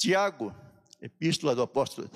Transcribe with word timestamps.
Tiago, 0.00 0.50
epístola 0.98 1.54
do 1.54 1.60
apóstolo, 1.60 2.08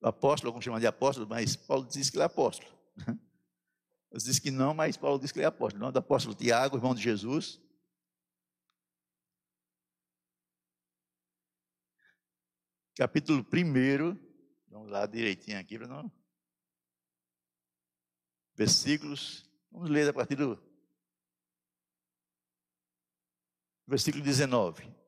do 0.00 0.06
apóstolo, 0.06 0.50
alguns 0.50 0.64
chamam 0.64 0.78
de 0.78 0.86
apóstolo, 0.86 1.26
mas 1.28 1.56
Paulo 1.56 1.84
diz 1.84 2.08
que 2.08 2.16
ele 2.16 2.22
é 2.22 2.26
apóstolo. 2.26 2.72
Eles 4.12 4.22
dizem 4.22 4.42
que 4.42 4.50
não, 4.52 4.72
mas 4.72 4.96
Paulo 4.96 5.18
diz 5.18 5.32
que 5.32 5.40
ele 5.40 5.44
é 5.44 5.48
apóstolo. 5.48 5.84
Não, 5.84 5.90
do 5.90 5.98
apóstolo 5.98 6.36
Tiago, 6.36 6.76
irmão 6.76 6.94
de 6.94 7.02
Jesus. 7.02 7.60
Capítulo 12.96 13.40
1, 13.40 14.16
vamos 14.68 14.88
lá 14.88 15.04
direitinho 15.04 15.58
aqui 15.58 15.76
para 15.76 15.88
não. 15.88 16.12
Versículos, 18.54 19.50
vamos 19.68 19.90
ler 19.90 20.08
a 20.08 20.12
partir 20.12 20.36
do 20.36 20.62
versículo 23.84 24.22
19. 24.22 25.03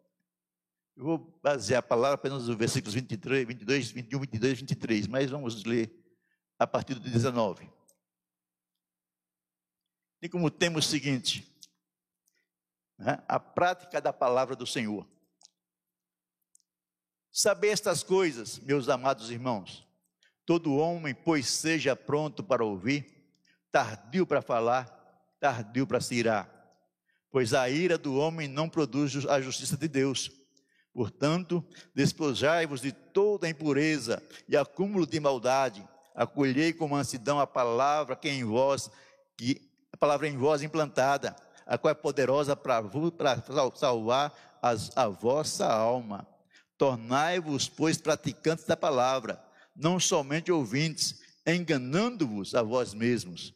Eu 0.97 1.05
vou 1.05 1.39
basear 1.43 1.81
a 1.81 1.83
palavra 1.83 2.15
apenas 2.15 2.47
nos 2.47 2.57
versículos 2.57 2.95
23, 2.95 3.47
22, 3.47 3.91
21, 3.91 4.21
22 4.21 4.59
23, 4.61 5.07
mas 5.07 5.31
vamos 5.31 5.63
ler 5.65 5.93
a 6.59 6.67
partir 6.67 6.95
do 6.95 7.01
19. 7.01 7.71
E 10.23 10.29
como 10.29 10.51
tema 10.51 10.79
o 10.79 10.83
seguinte: 10.83 11.47
né, 12.99 13.23
a 13.29 13.39
prática 13.39 14.01
da 14.01 14.13
palavra 14.13 14.57
do 14.57 14.67
Senhor. 14.67 15.07
Saber 17.31 17.69
estas 17.69 18.03
coisas, 18.03 18.59
meus 18.61 18.89
amados 18.89 19.31
irmãos, 19.31 19.87
todo 20.47 20.77
homem, 20.77 21.15
pois 21.15 21.47
seja 21.47 21.95
pronto 21.95 22.43
para 22.43 22.65
ouvir, 22.65 23.35
tardio 23.71 24.27
para 24.27 24.41
falar, 24.41 24.87
tardio 25.39 25.87
para 25.87 26.01
se 26.01 26.15
irar, 26.15 26.51
pois 27.31 27.53
a 27.53 27.69
ira 27.69 27.99
do 27.99 28.17
homem 28.17 28.49
não 28.49 28.71
produz 28.71 29.27
a 29.27 29.39
justiça 29.43 29.77
de 29.77 29.89
Deus. 29.89 30.46
Portanto, 30.97 31.63
despojai-vos 31.95 32.81
de 32.81 32.91
toda 32.91 33.47
impureza 33.47 34.23
e 34.49 34.57
acúmulo 34.57 35.07
de 35.07 35.21
maldade, 35.21 35.87
acolhei 36.15 36.73
com 36.73 36.89
mansidão 36.89 37.39
a 37.39 37.47
palavra 37.47 38.17
que 38.17 38.31
em 38.31 38.43
vós, 38.43 38.91
que 39.37 39.61
a 39.93 39.97
palavra 39.99 40.27
em 40.27 40.39
vós 40.39 40.63
implantada, 40.63 41.37
a 41.67 41.77
qual 41.77 41.91
é 41.91 41.95
poderosa 41.95 42.57
para 42.57 42.83
salvar 43.75 44.33
as, 44.63 44.91
a 44.97 45.07
vossa 45.07 45.67
alma. 45.67 46.27
Tornai-vos, 46.79 47.69
pois, 47.69 47.99
praticantes 47.99 48.65
da 48.65 48.75
palavra, 48.75 49.39
não 49.77 50.01
somente 50.01 50.51
ouvintes, 50.51 51.21
enganando-vos 51.47 52.55
a 52.55 52.63
vós 52.63 52.95
mesmos. 52.95 53.53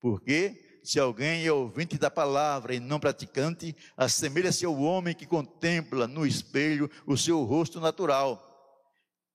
Porque 0.00 0.67
se 0.88 0.98
alguém 0.98 1.44
é 1.44 1.52
ouvinte 1.52 1.98
da 1.98 2.10
palavra 2.10 2.74
e 2.74 2.80
não 2.80 2.98
praticante, 2.98 3.76
assemelha-se 3.94 4.64
ao 4.64 4.74
homem 4.80 5.14
que 5.14 5.26
contempla 5.26 6.06
no 6.06 6.26
espelho 6.26 6.90
o 7.06 7.14
seu 7.14 7.44
rosto 7.44 7.78
natural, 7.78 8.42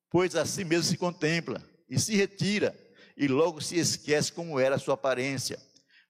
pois 0.10 0.36
assim 0.36 0.64
mesmo 0.64 0.86
se 0.86 0.98
contempla 0.98 1.62
e 1.88 2.00
se 2.00 2.16
retira, 2.16 2.76
e 3.16 3.28
logo 3.28 3.62
se 3.62 3.78
esquece 3.78 4.34
como 4.34 4.60
era 4.60 4.78
a 4.78 4.80
sua 4.80 4.96
aparência. 4.96 5.60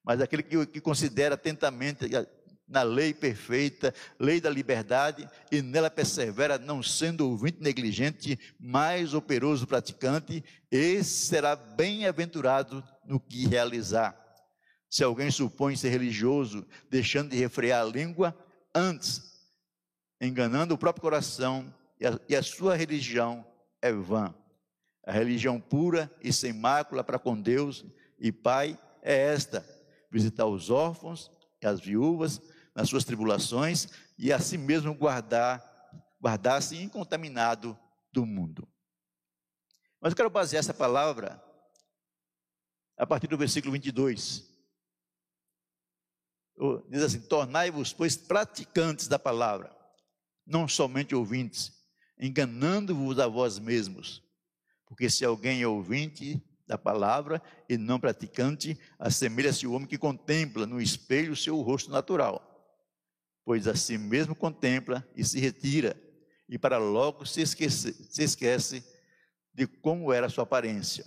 Mas 0.02 0.21
aquele 0.21 0.44
que, 0.44 0.66
que 0.66 0.80
considera 0.80 1.36
atentamente 1.36 2.05
na 2.66 2.83
lei 2.83 3.14
perfeita, 3.14 3.94
lei 4.17 4.39
da 4.39 4.49
liberdade, 4.49 5.30
e 5.52 5.61
nela 5.61 5.91
persevera, 5.91 6.58
não 6.58 6.81
sendo 6.81 7.30
ouvinte 7.30 7.59
negligente, 7.59 8.39
mais 8.58 9.14
operoso 9.14 9.67
praticante, 9.67 10.41
esse 10.71 11.27
será 11.27 11.53
bem-aventurado 11.53 12.81
no 13.05 13.19
que 13.19 13.45
realizar. 13.45 14.22
Se 14.94 15.03
alguém 15.03 15.31
supõe 15.31 15.75
ser 15.75 15.89
religioso, 15.89 16.63
deixando 16.88 17.31
de 17.31 17.36
refrear 17.36 17.81
a 17.81 17.83
língua, 17.83 18.38
antes, 18.75 19.44
enganando 20.22 20.75
o 20.75 20.77
próprio 20.77 21.02
coração, 21.02 21.73
e 21.99 22.05
a, 22.05 22.19
e 22.30 22.36
a 22.36 22.44
sua 22.44 22.75
religião 22.75 23.44
é 23.81 23.91
vã. 23.91 24.36
A 25.03 25.11
religião 25.11 25.59
pura 25.59 26.16
e 26.21 26.31
sem 26.31 26.53
mácula 26.53 27.03
para 27.03 27.17
com 27.17 27.41
Deus 27.41 27.83
e 28.19 28.31
Pai 28.31 28.80
é 29.02 29.17
esta: 29.33 29.65
visitar 30.11 30.45
os 30.45 30.70
órfãos 30.70 31.31
e 31.60 31.65
as 31.65 31.80
viúvas 31.80 32.39
nas 32.75 32.87
suas 32.87 33.04
tribulações 33.04 33.87
e 34.15 34.31
assim 34.31 34.60
mesmo 34.60 34.93
guardar, 34.93 35.60
guardar-se 36.21 36.77
incontaminado 36.77 37.75
do 38.11 38.27
mundo. 38.27 38.67
Mas 39.99 40.11
eu 40.11 40.17
quero 40.17 40.30
basear 40.30 40.60
essa 40.60 40.71
palavra 40.71 41.43
a 42.95 43.08
partir 43.08 43.25
do 43.25 43.39
versículo 43.39 43.73
22. 43.73 44.52
Diz 46.89 47.02
assim: 47.03 47.21
Tornai-vos, 47.21 47.93
pois, 47.93 48.15
praticantes 48.15 49.08
da 49.08 49.17
palavra, 49.17 49.75
não 50.45 50.67
somente 50.67 51.15
ouvintes, 51.15 51.71
enganando-vos 52.19 53.19
a 53.19 53.27
vós 53.27 53.59
mesmos. 53.59 54.23
Porque 54.86 55.09
se 55.09 55.25
alguém 55.25 55.61
é 55.61 55.67
ouvinte 55.67 56.42
da 56.67 56.77
palavra 56.77 57.42
e 57.67 57.77
não 57.77 57.99
praticante, 57.99 58.80
assemelha-se 58.99 59.65
o 59.65 59.73
homem 59.73 59.87
que 59.87 59.97
contempla 59.97 60.65
no 60.65 60.81
espelho 60.81 61.33
o 61.33 61.37
seu 61.37 61.59
rosto 61.61 61.89
natural. 61.89 62.49
Pois 63.43 63.67
assim 63.67 63.97
mesmo 63.97 64.36
contempla 64.36 65.05
e 65.15 65.23
se 65.23 65.39
retira, 65.39 65.99
e 66.47 66.58
para 66.58 66.77
logo 66.77 67.25
se 67.25 67.42
esquece, 67.42 67.93
se 68.09 68.23
esquece 68.23 68.83
de 69.53 69.67
como 69.67 70.13
era 70.13 70.27
a 70.27 70.30
sua 70.30 70.43
aparência. 70.43 71.05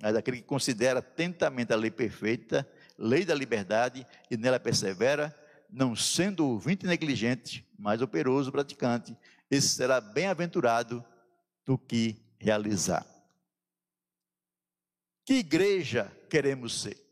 Mas 0.00 0.16
aquele 0.16 0.38
que 0.38 0.44
considera 0.44 0.98
atentamente 0.98 1.72
a 1.72 1.76
lei 1.76 1.90
perfeita, 1.90 2.68
lei 2.96 3.24
da 3.24 3.34
liberdade, 3.34 4.06
e 4.30 4.36
nela 4.36 4.60
persevera, 4.60 5.34
não 5.68 5.96
sendo 5.96 6.46
ouvinte 6.46 6.86
negligente, 6.86 7.68
mas 7.78 8.00
operoso 8.00 8.52
praticante, 8.52 9.16
esse 9.50 9.68
será 9.68 10.00
bem-aventurado 10.00 11.04
do 11.64 11.76
que 11.76 12.16
realizar. 12.38 13.06
Que 15.24 15.34
igreja 15.34 16.10
queremos 16.28 16.82
ser? 16.82 17.02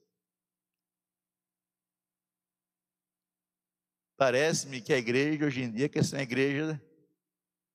Parece-me 4.16 4.80
que 4.80 4.92
a 4.92 4.98
igreja 4.98 5.46
hoje 5.46 5.62
em 5.62 5.72
dia 5.72 5.88
quer 5.88 6.04
ser 6.04 6.16
uma 6.16 6.22
igreja 6.22 6.80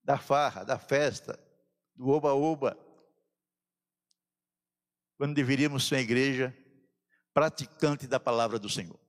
da 0.03 0.17
farra, 0.17 0.63
da 0.63 0.79
festa, 0.79 1.38
do 1.94 2.07
oba-oba. 2.07 2.78
Quando 5.17 5.35
deveríamos 5.35 5.85
ser 5.85 5.96
uma 5.96 6.01
igreja 6.01 6.56
praticante 7.37 8.07
da 8.07 8.19
palavra 8.19 8.57
do 8.57 8.67
Senhor. 8.67 8.99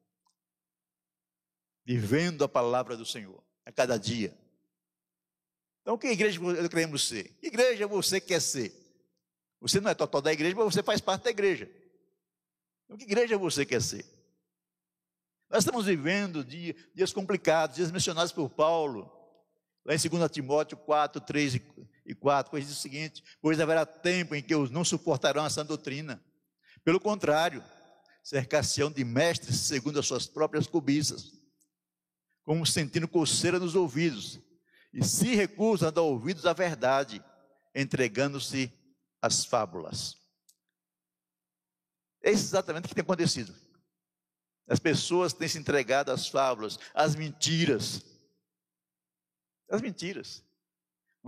Vivendo 1.82 2.44
a 2.44 2.48
palavra 2.48 2.94
do 2.94 3.06
Senhor 3.06 3.42
a 3.64 3.72
cada 3.72 3.96
dia. 3.96 4.36
Então, 5.80 5.96
que 5.96 6.08
igreja 6.08 6.38
queremos 6.68 7.08
ser? 7.08 7.30
Que 7.40 7.46
igreja 7.46 7.86
você 7.86 8.20
quer 8.20 8.42
ser? 8.42 8.70
Você 9.62 9.80
não 9.80 9.90
é 9.90 9.94
total 9.94 10.20
da 10.20 10.30
igreja, 10.30 10.54
mas 10.54 10.74
você 10.74 10.82
faz 10.82 11.00
parte 11.00 11.22
da 11.22 11.30
igreja. 11.30 11.70
Então, 12.84 12.98
que 12.98 13.04
igreja 13.04 13.38
você 13.38 13.64
quer 13.64 13.80
ser? 13.80 14.04
Nós 15.48 15.64
estamos 15.64 15.86
vivendo 15.86 16.44
dias, 16.44 16.76
dias 16.94 17.14
complicados, 17.14 17.76
dias 17.76 17.90
mencionados 17.90 18.30
por 18.30 18.50
Paulo, 18.50 19.10
lá 19.86 19.94
em 19.94 19.98
2 19.98 20.30
Timóteo 20.30 20.76
4, 20.76 21.18
3 21.22 21.54
e 22.04 22.14
4, 22.14 22.50
pois 22.50 22.66
diz 22.66 22.76
o 22.76 22.80
seguinte: 22.82 23.24
Pois 23.40 23.58
haverá 23.58 23.86
tempo 23.86 24.34
em 24.34 24.42
que 24.42 24.54
os 24.54 24.68
não 24.68 24.84
suportarão 24.84 25.46
essa 25.46 25.64
doutrina. 25.64 26.22
Pelo 26.84 27.00
contrário, 27.00 27.64
cercar-se-ão 28.28 28.90
de 28.90 29.02
mestres 29.04 29.60
segundo 29.60 29.98
as 29.98 30.06
suas 30.06 30.26
próprias 30.26 30.66
cobiças, 30.66 31.32
como 32.44 32.66
sentindo 32.66 33.08
coceira 33.08 33.58
nos 33.58 33.74
ouvidos, 33.74 34.38
e 34.92 35.02
se 35.02 35.34
recusam 35.34 35.88
a 35.88 35.90
dar 35.90 36.02
ouvidos 36.02 36.44
à 36.44 36.52
verdade, 36.52 37.24
entregando-se 37.74 38.70
às 39.22 39.46
fábulas. 39.46 40.14
É 42.22 42.28
exatamente 42.28 42.84
o 42.84 42.88
que 42.90 42.94
tem 42.94 43.02
acontecido. 43.02 43.54
As 44.68 44.78
pessoas 44.78 45.32
têm 45.32 45.48
se 45.48 45.56
entregado 45.56 46.10
às 46.10 46.28
fábulas, 46.28 46.78
às 46.92 47.14
mentiras. 47.14 48.04
As 49.70 49.80
mentiras. 49.80 50.44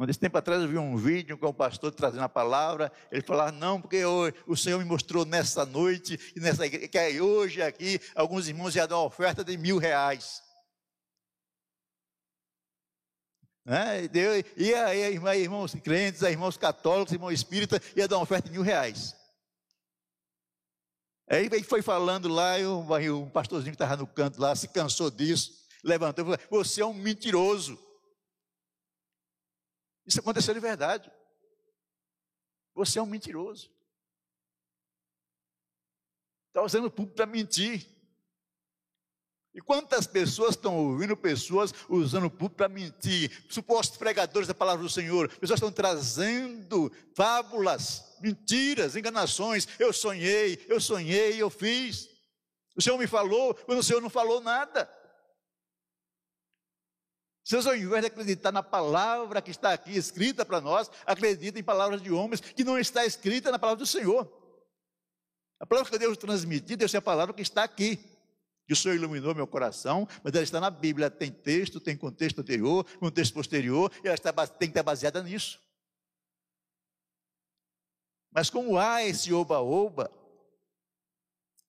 Um 0.01 0.07
desse 0.07 0.19
tempo 0.19 0.39
atrás 0.39 0.63
eu 0.63 0.67
vi 0.67 0.79
um 0.79 0.97
vídeo 0.97 1.37
com 1.37 1.49
o 1.49 1.53
pastor 1.53 1.93
trazendo 1.93 2.23
a 2.23 2.29
palavra. 2.29 2.91
Ele 3.13 3.21
falava, 3.21 3.53
não, 3.53 3.79
porque 3.79 4.03
hoje, 4.03 4.35
o 4.47 4.57
Senhor 4.57 4.79
me 4.79 4.85
mostrou 4.87 5.27
nessa 5.27 5.67
noite 5.67 6.19
e 6.35 6.41
nessa 6.41 6.65
igreja, 6.65 6.89
que 6.89 7.21
hoje 7.21 7.61
aqui 7.61 8.01
alguns 8.15 8.49
irmãos 8.49 8.75
iam 8.75 8.89
dar 8.89 8.97
uma 8.97 9.05
oferta 9.05 9.45
de 9.45 9.59
mil 9.59 9.77
reais. 9.77 10.43
Né? 13.63 14.09
E 14.57 14.73
aí, 14.73 15.43
irmãos 15.43 15.75
crentes, 15.75 16.23
irmãos 16.23 16.57
católicos, 16.57 17.13
irmãos 17.13 17.33
espíritas, 17.33 17.79
ia 17.95 18.09
dar 18.09 18.17
uma 18.17 18.23
oferta 18.23 18.49
de 18.49 18.55
mil 18.55 18.63
reais. 18.63 19.15
Aí 21.29 21.45
ele 21.45 21.63
foi 21.63 21.83
falando 21.83 22.27
lá, 22.27 22.59
e 22.59 22.67
o 22.67 23.27
pastorzinho 23.27 23.77
que 23.77 23.83
estava 23.83 23.99
no 23.99 24.07
canto 24.07 24.41
lá 24.41 24.57
se 24.57 24.67
cansou 24.67 25.11
disso, 25.11 25.53
levantou 25.85 26.25
e 26.25 26.39
falou: 26.39 26.65
Você 26.65 26.81
é 26.81 26.87
um 26.87 26.95
mentiroso. 26.95 27.90
Isso 30.07 30.21
aconteceu 30.21 30.55
de 30.55 30.61
verdade. 30.61 31.11
Você 32.75 32.99
é 32.99 33.03
um 33.03 33.07
mentiroso. 33.07 33.71
Está 36.49 36.63
usando 36.63 36.87
o 36.87 36.91
público 36.91 37.17
para 37.17 37.27
mentir. 37.27 37.87
E 39.53 39.61
quantas 39.61 40.07
pessoas 40.07 40.51
estão 40.51 40.77
ouvindo 40.77 41.17
pessoas 41.17 41.75
usando 41.89 42.27
o 42.27 42.31
público 42.31 42.57
para 42.57 42.69
mentir? 42.69 43.45
Supostos 43.49 43.99
pregadores 43.99 44.47
da 44.47 44.55
palavra 44.55 44.83
do 44.83 44.89
Senhor. 44.89 45.29
Pessoas 45.29 45.59
estão 45.59 45.73
trazendo 45.73 46.91
fábulas, 47.15 48.17
mentiras, 48.21 48.95
enganações. 48.95 49.67
Eu 49.79 49.93
sonhei, 49.93 50.65
eu 50.69 50.81
sonhei, 50.81 51.41
eu 51.41 51.51
fiz. 51.51 52.09
O 52.77 52.83
Senhor 52.83 52.97
me 52.97 53.07
falou, 53.07 53.55
quando 53.55 53.81
o 53.81 53.83
Senhor 53.83 54.01
não 54.01 54.11
falou 54.11 54.41
nada. 54.41 54.89
Vocês, 57.51 57.67
ao 57.67 57.75
invés 57.75 58.03
de 58.03 58.07
acreditar 58.07 58.53
na 58.53 58.63
palavra 58.63 59.43
que 59.43 59.51
está 59.51 59.73
aqui 59.73 59.97
escrita 59.97 60.47
para 60.47 60.61
nós, 60.61 60.89
acreditam 61.05 61.61
em 61.61 61.65
palavras 61.65 62.01
de 62.01 62.13
homens 62.13 62.41
que 62.41 62.63
não 62.63 62.79
está 62.79 63.05
escrita 63.05 63.51
na 63.51 63.59
palavra 63.59 63.81
do 63.81 63.87
Senhor. 63.87 64.33
A 65.59 65.67
palavra 65.67 65.91
que 65.91 65.99
Deus 65.99 66.17
transmitiu, 66.17 66.77
Deus 66.77 66.95
é 66.95 66.99
a 66.99 67.03
palavra 67.03 67.35
que 67.35 67.43
está 67.43 67.65
aqui 67.65 67.99
que 68.69 68.73
o 68.73 68.77
Senhor 68.77 68.95
iluminou 68.95 69.35
meu 69.35 69.49
coração, 69.49 70.07
mas 70.23 70.33
ela 70.33 70.45
está 70.45 70.61
na 70.61 70.71
Bíblia, 70.71 71.11
tem 71.11 71.29
texto, 71.29 71.81
tem 71.81 71.97
contexto 71.97 72.41
anterior, 72.41 72.85
contexto 73.01 73.35
posterior, 73.35 73.91
e 74.05 74.07
ela 74.07 74.15
está, 74.15 74.33
tem 74.47 74.69
que 74.69 74.71
estar 74.71 74.85
baseada 74.85 75.21
nisso. 75.21 75.59
Mas 78.31 78.49
como 78.49 78.79
há 78.79 79.03
esse 79.03 79.33
oba-oba, 79.33 80.09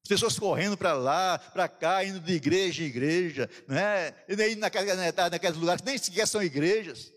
as 0.04 0.08
pessoas 0.08 0.38
correndo 0.38 0.78
para 0.78 0.94
lá, 0.94 1.38
para 1.38 1.70
cá, 1.70 2.04
indo 2.04 2.20
de 2.20 2.34
igreja 2.34 2.84
em 2.84 2.88
igreja, 2.88 3.50
né? 3.68 4.10
e 4.28 4.36
nem 4.36 4.56
naqueles, 4.56 4.96
naqueles 4.98 5.58
lugares 5.58 5.82
que 5.82 5.88
nem 5.90 5.98
sequer 5.98 6.28
são 6.28 6.42
igrejas, 6.42 7.14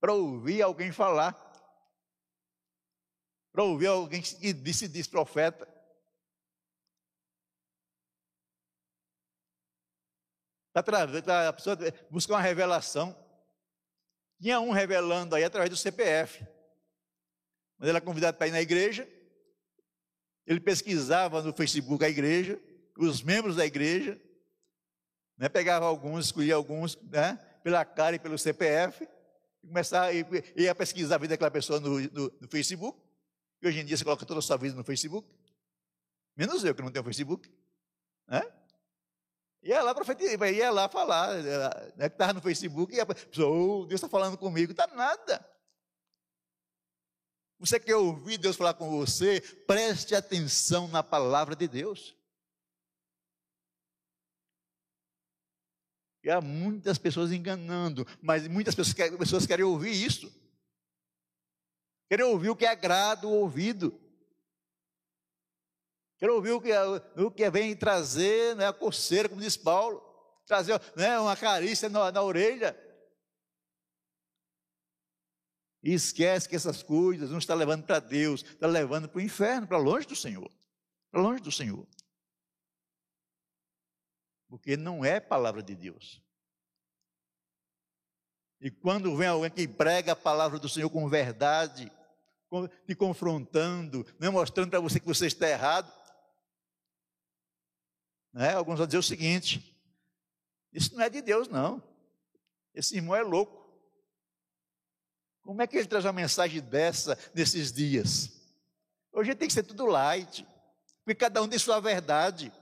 para 0.00 0.12
ouvir 0.12 0.62
alguém 0.62 0.92
falar, 0.92 1.34
para 3.52 3.64
ouvir 3.64 3.88
alguém 3.88 4.22
que 4.22 4.52
disse, 4.52 4.86
diz 4.86 5.06
profeta. 5.06 5.66
para 10.82 11.48
a 11.48 11.52
pessoa 11.54 11.76
buscar 12.10 12.34
uma 12.34 12.42
revelação. 12.42 13.16
Tinha 14.38 14.60
um 14.60 14.72
revelando 14.72 15.34
aí 15.34 15.42
através 15.42 15.70
do 15.70 15.76
CPF. 15.76 16.46
Mas 17.78 17.88
ele 17.88 17.96
era 17.96 18.04
convidado 18.04 18.36
para 18.36 18.46
ir 18.46 18.50
na 18.50 18.60
igreja. 18.60 19.08
Ele 20.46 20.60
pesquisava 20.60 21.42
no 21.42 21.52
Facebook 21.52 22.04
a 22.04 22.08
igreja, 22.08 22.60
os 22.96 23.22
membros 23.22 23.56
da 23.56 23.66
igreja, 23.66 24.20
né, 25.36 25.48
pegava 25.48 25.84
alguns, 25.86 26.26
escolhia 26.26 26.54
alguns, 26.54 26.96
né, 27.02 27.38
pela 27.62 27.84
cara 27.84 28.16
e 28.16 28.18
pelo 28.18 28.38
CPF, 28.38 29.08
e 29.62 29.66
começava, 29.66 30.12
ia 30.12 30.74
pesquisar 30.74 31.16
a 31.16 31.18
vida 31.18 31.34
daquela 31.34 31.50
pessoa 31.50 31.80
no, 31.80 32.00
no, 32.00 32.32
no 32.40 32.48
Facebook. 32.48 32.98
E 33.60 33.66
hoje 33.66 33.80
em 33.80 33.84
dia 33.84 33.96
você 33.96 34.04
coloca 34.04 34.24
toda 34.24 34.38
a 34.38 34.42
sua 34.42 34.56
vida 34.56 34.76
no 34.76 34.84
Facebook. 34.84 35.28
Menos 36.36 36.62
eu 36.64 36.74
que 36.74 36.82
não 36.82 36.90
tenho 36.90 37.04
Facebook. 37.04 37.50
Né? 38.28 38.42
Ia 39.62 39.82
lá 39.82 39.94
profetizar, 39.94 40.52
ia 40.52 40.70
lá 40.70 40.88
falar, 40.88 41.42
né, 41.96 42.08
que 42.08 42.14
estava 42.14 42.34
no 42.34 42.40
Facebook, 42.40 42.94
e 42.94 43.00
a 43.00 43.06
pessoa, 43.06 43.48
oh, 43.48 43.86
Deus 43.86 43.98
está 43.98 44.08
falando 44.08 44.38
comigo, 44.38 44.70
está 44.70 44.86
nada. 44.86 45.44
Você 47.58 47.80
quer 47.80 47.96
ouvir 47.96 48.38
Deus 48.38 48.56
falar 48.56 48.74
com 48.74 48.90
você? 48.90 49.40
Preste 49.66 50.14
atenção 50.14 50.88
na 50.88 51.02
palavra 51.02 51.56
de 51.56 51.66
Deus. 51.66 52.14
E 56.22 56.30
há 56.30 56.40
muitas 56.40 56.98
pessoas 56.98 57.30
enganando, 57.30 58.06
mas 58.20 58.48
muitas 58.48 58.74
pessoas 58.74 58.94
querem, 58.94 59.16
querem 59.46 59.64
ouvir 59.64 59.92
isso. 59.92 60.30
Querem 62.08 62.26
ouvir 62.26 62.50
o 62.50 62.56
que 62.56 62.66
agrada 62.66 63.26
o 63.26 63.32
ouvido. 63.32 63.98
Quero 66.18 66.34
ouvir 66.34 66.52
o 66.52 66.60
que, 66.60 66.72
o 67.16 67.30
que 67.30 67.50
vem 67.50 67.76
trazer 67.76 68.56
né, 68.56 68.66
a 68.66 68.72
coceira, 68.72 69.28
como 69.28 69.40
diz 69.40 69.56
Paulo, 69.56 70.02
trazer 70.46 70.80
né, 70.96 71.18
uma 71.18 71.36
carícia 71.36 71.88
na, 71.88 72.10
na 72.10 72.22
orelha. 72.22 72.76
E 75.86 75.94
esquece 75.94 76.48
que 76.48 76.56
essas 76.56 76.82
coisas 76.82 77.30
não 77.30 77.38
está 77.38 77.54
levando 77.54 77.84
para 77.84 78.00
Deus, 78.00 78.42
está 78.42 78.66
levando 78.66 79.08
para 79.08 79.18
o 79.18 79.22
inferno, 79.22 79.68
para 79.68 79.78
longe 79.78 80.04
do 80.04 80.16
Senhor. 80.16 80.50
Para 81.12 81.20
longe 81.20 81.40
do 81.40 81.52
Senhor. 81.52 81.86
Porque 84.48 84.76
não 84.76 85.04
é 85.04 85.20
palavra 85.20 85.62
de 85.62 85.76
Deus. 85.76 86.20
E 88.60 88.68
quando 88.68 89.16
vem 89.16 89.28
alguém 89.28 89.48
que 89.48 89.68
prega 89.68 90.10
a 90.10 90.16
palavra 90.16 90.58
do 90.58 90.68
Senhor 90.68 90.90
com 90.90 91.08
verdade, 91.08 91.92
te 92.84 92.96
confrontando, 92.96 94.04
não 94.18 94.26
é 94.26 94.30
mostrando 94.32 94.70
para 94.70 94.80
você 94.80 94.98
que 94.98 95.06
você 95.06 95.28
está 95.28 95.48
errado, 95.48 95.92
né? 98.32 98.54
Alguns 98.54 98.78
vão 98.78 98.88
dizer 98.88 98.98
o 98.98 99.04
seguinte: 99.04 99.72
isso 100.72 100.96
não 100.96 101.04
é 101.04 101.08
de 101.08 101.22
Deus, 101.22 101.46
não. 101.46 101.80
Esse 102.74 102.96
irmão 102.96 103.14
é 103.14 103.22
louco. 103.22 103.65
Como 105.46 105.62
é 105.62 105.66
que 105.66 105.76
ele 105.76 105.86
traz 105.86 106.04
uma 106.04 106.12
mensagem 106.12 106.60
dessa 106.60 107.16
nesses 107.32 107.72
dias? 107.72 108.32
Hoje 109.12 109.32
tem 109.36 109.46
que 109.46 109.54
ser 109.54 109.62
tudo 109.62 109.86
light, 109.86 110.44
porque 111.04 111.14
cada 111.14 111.40
um 111.40 111.48
tem 111.48 111.58
sua 111.58 111.80
verdade. 111.80 112.52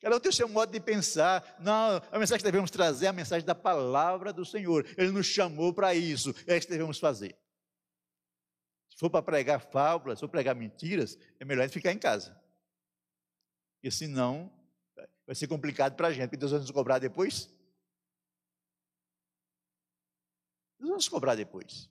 Cada 0.00 0.16
um 0.16 0.20
tem 0.20 0.30
o 0.30 0.32
seu 0.32 0.48
modo 0.48 0.70
de 0.70 0.78
pensar. 0.78 1.56
Não, 1.58 2.00
a 2.12 2.18
mensagem 2.18 2.38
que 2.38 2.44
devemos 2.44 2.70
trazer 2.70 3.06
é 3.06 3.08
a 3.08 3.12
mensagem 3.12 3.44
da 3.44 3.56
palavra 3.56 4.32
do 4.32 4.44
Senhor. 4.44 4.86
Ele 4.96 5.10
nos 5.10 5.26
chamou 5.26 5.74
para 5.74 5.94
isso, 5.94 6.32
é 6.46 6.56
isso 6.56 6.66
que 6.66 6.72
devemos 6.72 7.00
fazer. 7.00 7.36
Se 8.88 8.96
for 8.96 9.10
para 9.10 9.22
pregar 9.22 9.60
fábulas, 9.60 10.18
se 10.18 10.20
for 10.20 10.28
pregar 10.28 10.54
mentiras, 10.54 11.18
é 11.40 11.44
melhor 11.44 11.68
ficar 11.68 11.90
em 11.90 11.98
casa. 11.98 12.40
Porque 13.74 13.90
senão 13.90 14.52
vai 15.26 15.34
ser 15.34 15.48
complicado 15.48 15.96
para 15.96 16.08
a 16.08 16.12
gente, 16.12 16.28
porque 16.28 16.36
Deus 16.36 16.52
vai 16.52 16.60
nos 16.60 16.70
cobrar 16.70 17.00
depois. 17.00 17.52
Deus 20.84 20.90
vai 20.90 20.96
nos 20.96 21.08
cobrar 21.08 21.34
depois. 21.34 21.88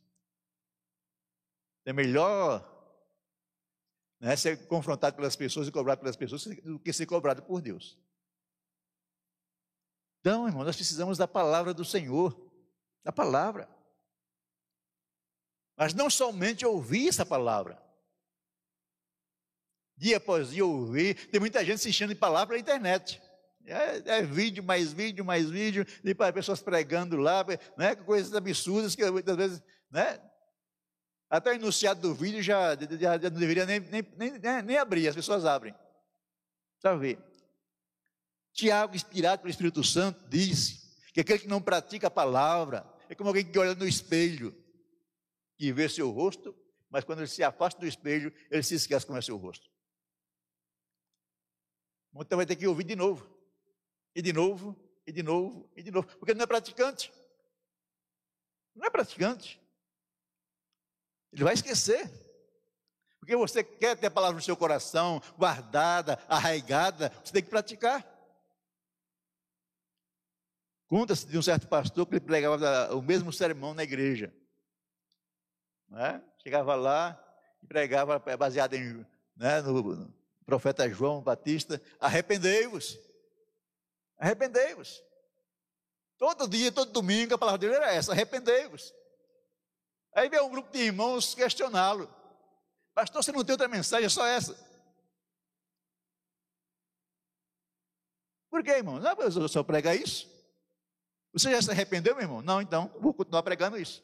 É 1.85 1.91
melhor 1.91 2.69
né, 4.19 4.35
ser 4.35 4.67
confrontado 4.67 5.15
pelas 5.15 5.35
pessoas 5.35 5.67
e 5.67 5.71
cobrado 5.71 5.99
pelas 5.99 6.15
pessoas 6.15 6.45
do 6.45 6.79
que 6.79 6.93
ser 6.93 7.05
cobrado 7.05 7.41
por 7.43 7.61
Deus. 7.61 7.97
Então, 10.19 10.47
irmão, 10.47 10.63
nós 10.63 10.75
precisamos 10.75 11.17
da 11.17 11.27
palavra 11.27 11.73
do 11.73 11.83
Senhor, 11.83 12.33
da 13.03 13.11
palavra. 13.11 13.67
Mas 15.75 15.93
não 15.93 16.09
somente 16.09 16.65
ouvir 16.65 17.09
essa 17.09 17.25
palavra, 17.25 17.83
dia 19.97 20.17
após 20.17 20.51
dia 20.51 20.65
ouvir. 20.65 21.29
Tem 21.29 21.39
muita 21.39 21.65
gente 21.65 21.79
se 21.79 21.89
enchendo 21.89 22.13
de 22.13 22.19
palavra 22.19 22.47
pela 22.47 22.59
internet. 22.59 23.21
É, 23.65 24.17
é, 24.17 24.21
vídeo, 24.21 24.61
mais 24.61 24.91
vídeo, 24.91 25.23
mais 25.23 25.49
vídeo, 25.49 25.85
e 26.03 26.13
para 26.13 26.33
pessoas 26.33 26.61
pregando 26.61 27.15
lá, 27.15 27.45
né, 27.77 27.95
coisas 27.95 28.33
absurdas 28.33 28.93
que 28.93 29.09
muitas 29.09 29.37
vezes, 29.37 29.63
né, 29.89 30.19
até 31.29 31.51
o 31.51 31.53
enunciado 31.53 32.01
do 32.01 32.13
vídeo 32.13 32.43
já, 32.43 32.75
já, 32.75 33.17
já 33.17 33.29
não 33.29 33.39
deveria 33.39 33.65
nem, 33.65 33.79
nem, 33.79 34.03
nem, 34.17 34.31
né, 34.39 34.61
nem, 34.61 34.77
abrir, 34.77 35.07
as 35.07 35.15
pessoas 35.15 35.45
abrem. 35.45 35.73
Para 36.81 36.95
ver. 36.95 37.17
Tiago, 38.51 38.95
inspirado 38.95 39.41
pelo 39.41 39.49
Espírito 39.49 39.83
Santo, 39.83 40.27
disse 40.27 40.93
que 41.13 41.21
aquele 41.21 41.39
que 41.39 41.47
não 41.47 41.61
pratica 41.61 42.07
a 42.07 42.11
palavra 42.11 42.85
é 43.07 43.15
como 43.15 43.29
alguém 43.29 43.45
que 43.45 43.57
olha 43.57 43.73
no 43.73 43.87
espelho 43.87 44.53
e 45.57 45.71
vê 45.71 45.87
seu 45.87 46.11
rosto, 46.11 46.55
mas 46.89 47.03
quando 47.03 47.19
ele 47.19 47.27
se 47.27 47.43
afasta 47.43 47.79
do 47.79 47.87
espelho, 47.87 48.31
ele 48.51 48.61
se 48.61 48.75
esquece 48.75 49.05
como 49.05 49.17
é 49.17 49.21
seu 49.21 49.37
rosto. 49.37 49.67
Então 52.15 52.35
vai 52.35 52.45
ter 52.45 52.55
que 52.55 52.67
ouvir 52.67 52.83
de 52.83 52.95
novo. 52.95 53.32
E 54.15 54.21
de 54.21 54.31
novo, 54.31 54.75
e 55.05 55.11
de 55.11 55.23
novo, 55.23 55.69
e 55.75 55.81
de 55.81 55.91
novo. 55.91 56.07
Porque 56.17 56.33
não 56.33 56.43
é 56.43 56.47
praticante. 56.47 57.11
Não 58.75 58.85
é 58.85 58.89
praticante. 58.89 59.61
Ele 61.31 61.43
vai 61.43 61.53
esquecer. 61.53 62.11
Porque 63.19 63.35
você 63.35 63.63
quer 63.63 63.97
ter 63.97 64.07
a 64.07 64.11
palavra 64.11 64.35
no 64.35 64.41
seu 64.41 64.55
coração, 64.57 65.21
guardada, 65.37 66.19
arraigada, 66.27 67.09
você 67.23 67.31
tem 67.31 67.43
que 67.43 67.49
praticar. 67.49 68.05
Conta-se 70.87 71.25
de 71.25 71.37
um 71.37 71.41
certo 71.41 71.67
pastor 71.67 72.05
que 72.05 72.15
ele 72.15 72.19
pregava 72.19 72.93
o 72.93 73.01
mesmo 73.01 73.31
sermão 73.33 73.73
na 73.73 73.83
igreja. 73.83 74.33
É? 75.93 76.21
Chegava 76.43 76.75
lá 76.75 77.19
e 77.61 77.65
pregava 77.65 78.19
baseado 78.37 78.73
em, 78.73 79.05
né, 79.35 79.61
no, 79.61 80.13
profeta 80.45 80.89
João 80.89 81.21
Batista, 81.21 81.81
arrependei-vos. 81.99 82.99
Arrependei-vos. 84.23 85.03
Todo 86.17 86.47
dia, 86.47 86.71
todo 86.71 86.93
domingo, 86.93 87.33
a 87.33 87.37
palavra 87.37 87.57
dele 87.57 87.75
era 87.75 87.93
essa: 87.93 88.13
arrependei-vos. 88.13 88.93
Aí 90.15 90.29
veio 90.29 90.45
um 90.45 90.49
grupo 90.49 90.71
de 90.71 90.79
irmãos 90.79 91.35
questioná-lo: 91.35 92.09
Pastor, 92.93 93.21
você 93.21 93.33
não 93.33 93.43
tem 93.43 93.51
outra 93.51 93.67
mensagem, 93.67 94.05
é 94.05 94.09
só 94.09 94.25
essa. 94.25 94.57
Por 98.49 98.63
que, 98.63 98.71
irmão? 98.71 98.97
Não, 98.97 99.11
eu 99.11 99.49
só 99.49 99.61
pregar 99.61 99.93
isso. 99.93 100.31
Você 101.33 101.51
já 101.51 101.61
se 101.61 101.71
arrependeu, 101.71 102.15
meu 102.15 102.23
irmão? 102.23 102.41
Não, 102.41 102.61
então, 102.61 102.95
vou 103.01 103.13
continuar 103.13 103.43
pregando 103.43 103.77
isso. 103.77 104.01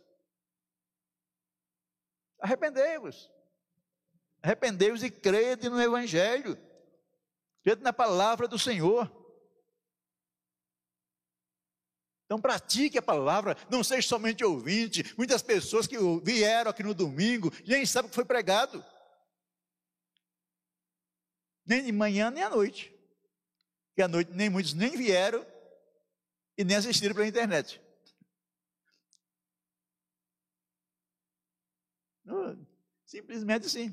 Arrependei-vos. 2.42 3.32
Arrependei-vos 4.44 5.02
e 5.02 5.10
crede 5.10 5.70
no 5.70 5.82
Evangelho. 5.82 6.58
Crede 7.64 7.82
na 7.82 7.94
palavra 7.94 8.50
do 8.50 8.60
Senhor. 8.60 9.19
Então 12.30 12.40
pratique 12.40 12.96
a 12.96 13.02
palavra, 13.02 13.58
não 13.72 13.84
seja 13.84 14.08
somente 14.08 14.46
ouvinte. 14.46 15.16
Muitas 15.18 15.42
pessoas 15.42 15.88
que 15.88 15.98
vieram 16.24 16.70
aqui 16.70 16.84
no 16.84 16.94
domingo 16.94 17.52
nem 17.66 17.84
sabem 17.88 18.06
o 18.06 18.10
que 18.10 18.16
foi 18.16 18.24
pregado. 18.24 18.86
Nem 21.66 21.84
de 21.84 21.92
manhã, 21.92 22.30
nem 22.30 22.44
à 22.44 22.50
noite. 22.52 22.94
Que 23.96 24.04
à 24.04 24.08
noite 24.08 24.30
nem 24.32 24.48
muitos 24.48 24.76
nem 24.76 24.96
vieram 24.96 25.44
e 26.56 26.64
nem 26.64 26.78
assistiram 26.78 27.16
pela 27.16 27.26
internet. 27.26 27.82
Simplesmente 33.06 33.66
assim. 33.66 33.92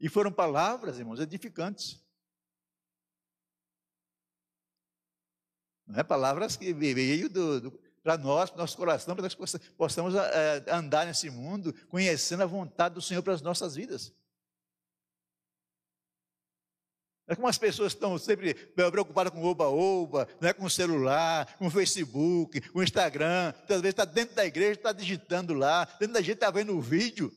E 0.00 0.08
foram 0.08 0.32
palavras, 0.32 0.98
irmãos, 0.98 1.20
edificantes. 1.20 2.03
Não 5.86 6.00
é 6.00 6.02
palavras 6.02 6.56
que 6.56 6.72
veio 6.72 7.30
para 8.02 8.18
nós, 8.18 8.50
para 8.50 8.60
nosso 8.60 8.76
coração, 8.76 9.14
para 9.14 9.28
que 9.28 9.38
nós 9.38 9.56
possamos 9.76 10.14
é, 10.14 10.64
andar 10.68 11.06
nesse 11.06 11.30
mundo 11.30 11.74
conhecendo 11.88 12.42
a 12.42 12.46
vontade 12.46 12.94
do 12.94 13.02
Senhor 13.02 13.22
para 13.22 13.32
as 13.32 13.42
nossas 13.42 13.74
vidas. 13.74 14.12
É 17.26 17.34
como 17.34 17.48
as 17.48 17.56
pessoas 17.56 17.92
estão 17.92 18.18
sempre 18.18 18.54
preocupadas 18.54 19.32
com 19.32 19.42
oba-oba, 19.42 20.28
né, 20.40 20.52
com 20.52 20.66
o 20.66 20.70
celular, 20.70 21.56
com 21.56 21.68
o 21.68 21.70
Facebook, 21.70 22.60
com 22.68 22.80
o 22.80 22.82
Instagram. 22.82 23.54
Às 23.62 23.80
vezes 23.80 23.84
está 23.86 24.04
dentro 24.04 24.34
da 24.34 24.44
igreja, 24.44 24.72
está 24.72 24.92
digitando 24.92 25.54
lá, 25.54 25.86
dentro 25.98 26.12
da 26.12 26.20
gente 26.20 26.34
está 26.34 26.50
vendo 26.50 26.76
o 26.76 26.82
vídeo. 26.82 27.32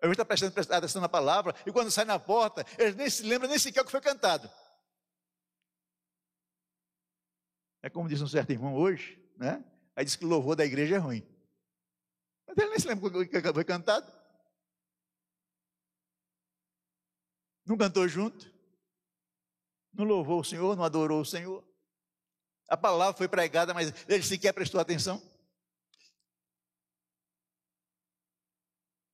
A 0.00 0.06
gente 0.06 0.14
está 0.14 0.24
prestando 0.24 0.54
atenção 0.58 1.02
na 1.02 1.08
palavra, 1.10 1.54
e 1.66 1.70
quando 1.70 1.90
sai 1.90 2.06
na 2.06 2.18
porta, 2.18 2.64
eles 2.78 2.96
nem 2.96 3.10
se 3.10 3.22
lembram 3.22 3.50
nem 3.50 3.58
sequer 3.58 3.82
o 3.82 3.84
que 3.84 3.90
foi 3.90 4.00
cantado. 4.00 4.50
É 7.82 7.88
como 7.88 8.08
diz 8.08 8.20
um 8.20 8.26
certo 8.26 8.50
irmão 8.50 8.74
hoje, 8.74 9.18
né? 9.36 9.64
Aí 9.96 10.04
diz 10.04 10.16
que 10.16 10.24
o 10.24 10.28
louvor 10.28 10.56
da 10.56 10.64
igreja 10.64 10.96
é 10.96 10.98
ruim. 10.98 11.26
Mas 12.46 12.56
ele 12.58 12.70
nem 12.70 12.78
se 12.78 12.86
lembra 12.86 13.06
o 13.06 13.26
que 13.26 13.52
foi 13.52 13.64
cantado. 13.64 14.10
Não 17.64 17.76
cantou 17.76 18.06
junto. 18.08 18.52
Não 19.92 20.04
louvou 20.04 20.40
o 20.40 20.44
Senhor, 20.44 20.76
não 20.76 20.84
adorou 20.84 21.20
o 21.20 21.24
Senhor. 21.24 21.64
A 22.68 22.76
palavra 22.76 23.16
foi 23.16 23.28
pregada, 23.28 23.74
mas 23.74 23.92
ele 24.08 24.22
sequer 24.22 24.52
prestou 24.52 24.80
atenção. 24.80 25.20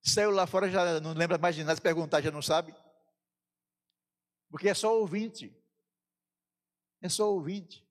Saiu 0.03 0.31
lá 0.31 0.47
fora, 0.47 0.71
já 0.71 1.01
não 1.01 1.13
lembra 1.13 1.39
mais 1.39 1.57
de 1.57 1.65
nada, 1.65 1.77
se 1.77 1.83
perguntar 1.83 2.21
já 2.21 2.31
não 2.31 2.43
sabe. 2.43 2.75
Porque 4.51 4.69
é 4.69 4.75
só 4.75 4.99
ouvinte. 4.99 5.55
É 7.03 7.09
só 7.09 7.31
ouvinte. 7.33 7.86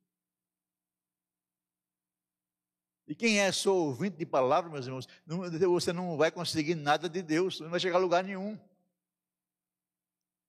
E 3.08 3.14
quem 3.14 3.40
é 3.40 3.52
só 3.52 3.76
ouvinte 3.76 4.18
de 4.18 4.26
palavra, 4.26 4.70
meus 4.72 4.86
irmãos, 4.86 5.08
não, 5.26 5.42
você 5.70 5.94
não 5.94 6.18
vai 6.18 6.32
conseguir 6.32 6.76
nada 6.76 7.08
de 7.08 7.22
Deus, 7.22 7.60
não 7.60 7.70
vai 7.70 7.80
chegar 7.80 7.98
a 7.98 8.02
lugar 8.02 8.24
nenhum. 8.24 8.60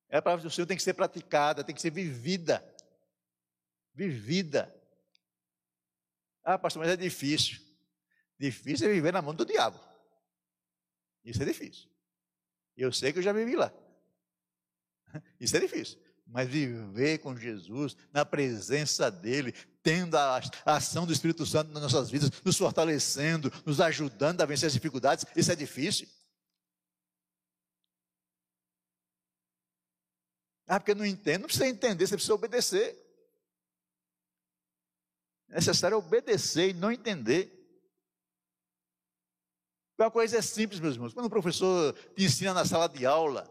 É 0.08 0.18
a 0.18 0.22
palavra 0.22 0.42
do 0.42 0.50
Senhor 0.50 0.66
tem 0.66 0.76
que 0.76 0.82
ser 0.82 0.94
praticada, 0.94 1.62
tem 1.62 1.74
que 1.74 1.82
ser 1.82 1.90
vivida. 1.90 2.64
Vivida. 3.92 4.74
Ah, 6.42 6.58
pastor, 6.58 6.80
mas 6.82 6.92
é 6.92 6.96
difícil. 6.96 7.60
Difícil 8.38 8.88
é 8.88 8.92
viver 8.92 9.12
na 9.12 9.20
mão 9.20 9.34
do 9.34 9.44
diabo. 9.44 9.80
Isso 11.24 11.42
é 11.42 11.46
difícil. 11.46 11.90
Eu 12.76 12.92
sei 12.92 13.12
que 13.12 13.18
eu 13.18 13.22
já 13.22 13.32
vivi 13.32 13.56
lá. 13.56 13.72
Isso 15.40 15.56
é 15.56 15.60
difícil. 15.60 15.98
Mas 16.26 16.48
viver 16.48 17.18
com 17.18 17.36
Jesus, 17.36 17.96
na 18.12 18.24
presença 18.24 19.10
dEle, 19.10 19.54
tendo 19.86 20.16
a 20.16 20.40
ação 20.64 21.06
do 21.06 21.12
Espírito 21.12 21.46
Santo 21.46 21.70
nas 21.70 21.80
nossas 21.80 22.10
vidas, 22.10 22.28
nos 22.44 22.58
fortalecendo, 22.58 23.52
nos 23.64 23.80
ajudando 23.80 24.40
a 24.40 24.44
vencer 24.44 24.66
as 24.66 24.72
dificuldades, 24.72 25.24
isso 25.36 25.52
é 25.52 25.54
difícil. 25.54 26.08
Ah, 30.66 30.80
porque 30.80 30.92
não 30.92 31.06
entende, 31.06 31.38
não 31.38 31.46
precisa 31.46 31.68
entender, 31.68 32.04
você 32.04 32.16
precisa 32.16 32.34
obedecer. 32.34 33.00
É 35.50 35.54
necessário 35.54 35.98
obedecer 35.98 36.70
e 36.70 36.74
não 36.74 36.90
entender. 36.90 37.52
A 40.00 40.10
coisa 40.10 40.38
é 40.38 40.42
simples, 40.42 40.80
meus 40.80 40.96
irmãos. 40.96 41.14
Quando 41.14 41.26
o 41.26 41.30
professor 41.30 41.92
te 42.16 42.24
ensina 42.24 42.52
na 42.52 42.64
sala 42.64 42.88
de 42.88 43.06
aula, 43.06 43.48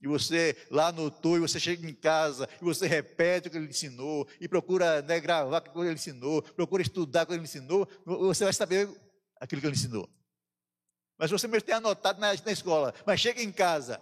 e 0.00 0.06
você 0.06 0.56
lá 0.70 0.88
anotou, 0.88 1.36
e 1.36 1.40
você 1.40 1.58
chega 1.58 1.88
em 1.88 1.94
casa, 1.94 2.48
e 2.60 2.64
você 2.64 2.86
repete 2.86 3.48
o 3.48 3.50
que 3.50 3.56
ele 3.56 3.68
ensinou, 3.68 4.28
e 4.40 4.48
procura 4.48 5.00
né, 5.02 5.18
gravar 5.18 5.58
o 5.58 5.72
que 5.72 5.78
ele 5.78 5.94
ensinou, 5.94 6.42
procura 6.42 6.82
estudar 6.82 7.24
o 7.24 7.26
que 7.26 7.32
ele 7.32 7.44
ensinou, 7.44 7.88
você 8.04 8.44
vai 8.44 8.52
saber 8.52 8.88
aquilo 9.40 9.60
que 9.60 9.66
ele 9.66 9.76
ensinou. 9.76 10.08
Mas 11.18 11.30
você 11.30 11.48
mesmo 11.48 11.66
tem 11.66 11.74
anotado 11.74 12.20
na, 12.20 12.34
na 12.34 12.52
escola, 12.52 12.94
mas 13.06 13.20
chega 13.20 13.42
em 13.42 13.50
casa, 13.50 14.00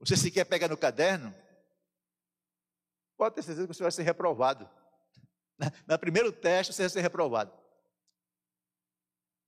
você 0.00 0.16
sequer 0.16 0.46
pega 0.46 0.66
no 0.66 0.76
caderno, 0.76 1.34
pode 3.16 3.34
ter 3.34 3.42
certeza 3.42 3.68
que 3.68 3.74
você 3.74 3.82
vai 3.82 3.92
ser 3.92 4.02
reprovado. 4.02 4.68
Na, 5.58 5.72
na 5.86 5.98
primeiro 5.98 6.32
teste, 6.32 6.72
você 6.72 6.82
vai 6.82 6.90
ser 6.90 7.02
reprovado. 7.02 7.52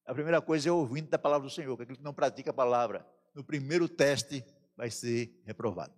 A 0.06 0.12
primeira 0.12 0.42
coisa 0.42 0.68
é 0.68 0.72
ouvindo 0.72 1.08
da 1.08 1.18
palavra 1.18 1.48
do 1.48 1.52
Senhor, 1.52 1.74
que 1.76 1.82
aquele 1.82 1.98
que 1.98 2.04
não 2.04 2.12
pratica 2.12 2.50
a 2.50 2.54
palavra, 2.54 3.08
no 3.34 3.42
primeiro 3.42 3.88
teste 3.88 4.44
vai 4.76 4.90
ser 4.90 5.40
reprovado. 5.44 5.94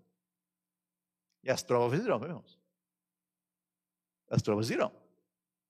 E 1.43 1.51
as 1.51 1.63
provas 1.63 2.01
virão, 2.01 2.19
meus 2.19 2.31
irmãos. 2.31 2.61
As 4.29 4.43
provas 4.43 4.69
virão. 4.69 4.93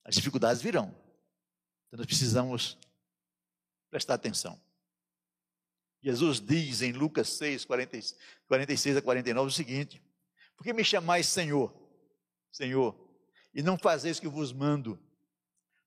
As 0.04 0.14
dificuldades 0.14 0.62
virão. 0.62 0.88
Então 1.86 1.98
nós 1.98 2.06
precisamos 2.06 2.78
prestar 3.90 4.14
atenção. 4.14 4.60
Jesus 6.02 6.40
diz 6.40 6.82
em 6.82 6.92
Lucas 6.92 7.28
6, 7.30 7.64
46 7.64 8.96
a 8.96 9.02
49 9.02 9.48
o 9.48 9.52
seguinte: 9.52 10.02
Por 10.56 10.64
que 10.64 10.72
me 10.72 10.84
chamais 10.84 11.26
Senhor, 11.26 11.74
Senhor, 12.52 12.96
e 13.52 13.62
não 13.62 13.76
fazeis 13.78 14.18
o 14.18 14.20
que 14.20 14.28
vos 14.28 14.52
mando? 14.52 14.98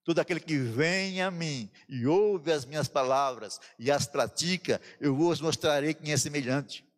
Todo 0.04 0.20
aquele 0.20 0.40
que 0.40 0.58
vem 0.58 1.22
a 1.22 1.30
mim 1.30 1.70
e 1.88 2.08
ouve 2.08 2.52
as 2.52 2.66
minhas 2.66 2.88
palavras 2.88 3.60
e 3.78 3.92
as 3.92 4.08
pratica, 4.08 4.82
eu 5.00 5.16
vos 5.16 5.40
mostrarei 5.40 5.94
quem 5.94 6.12
é 6.12 6.18
semelhante. 6.18 6.89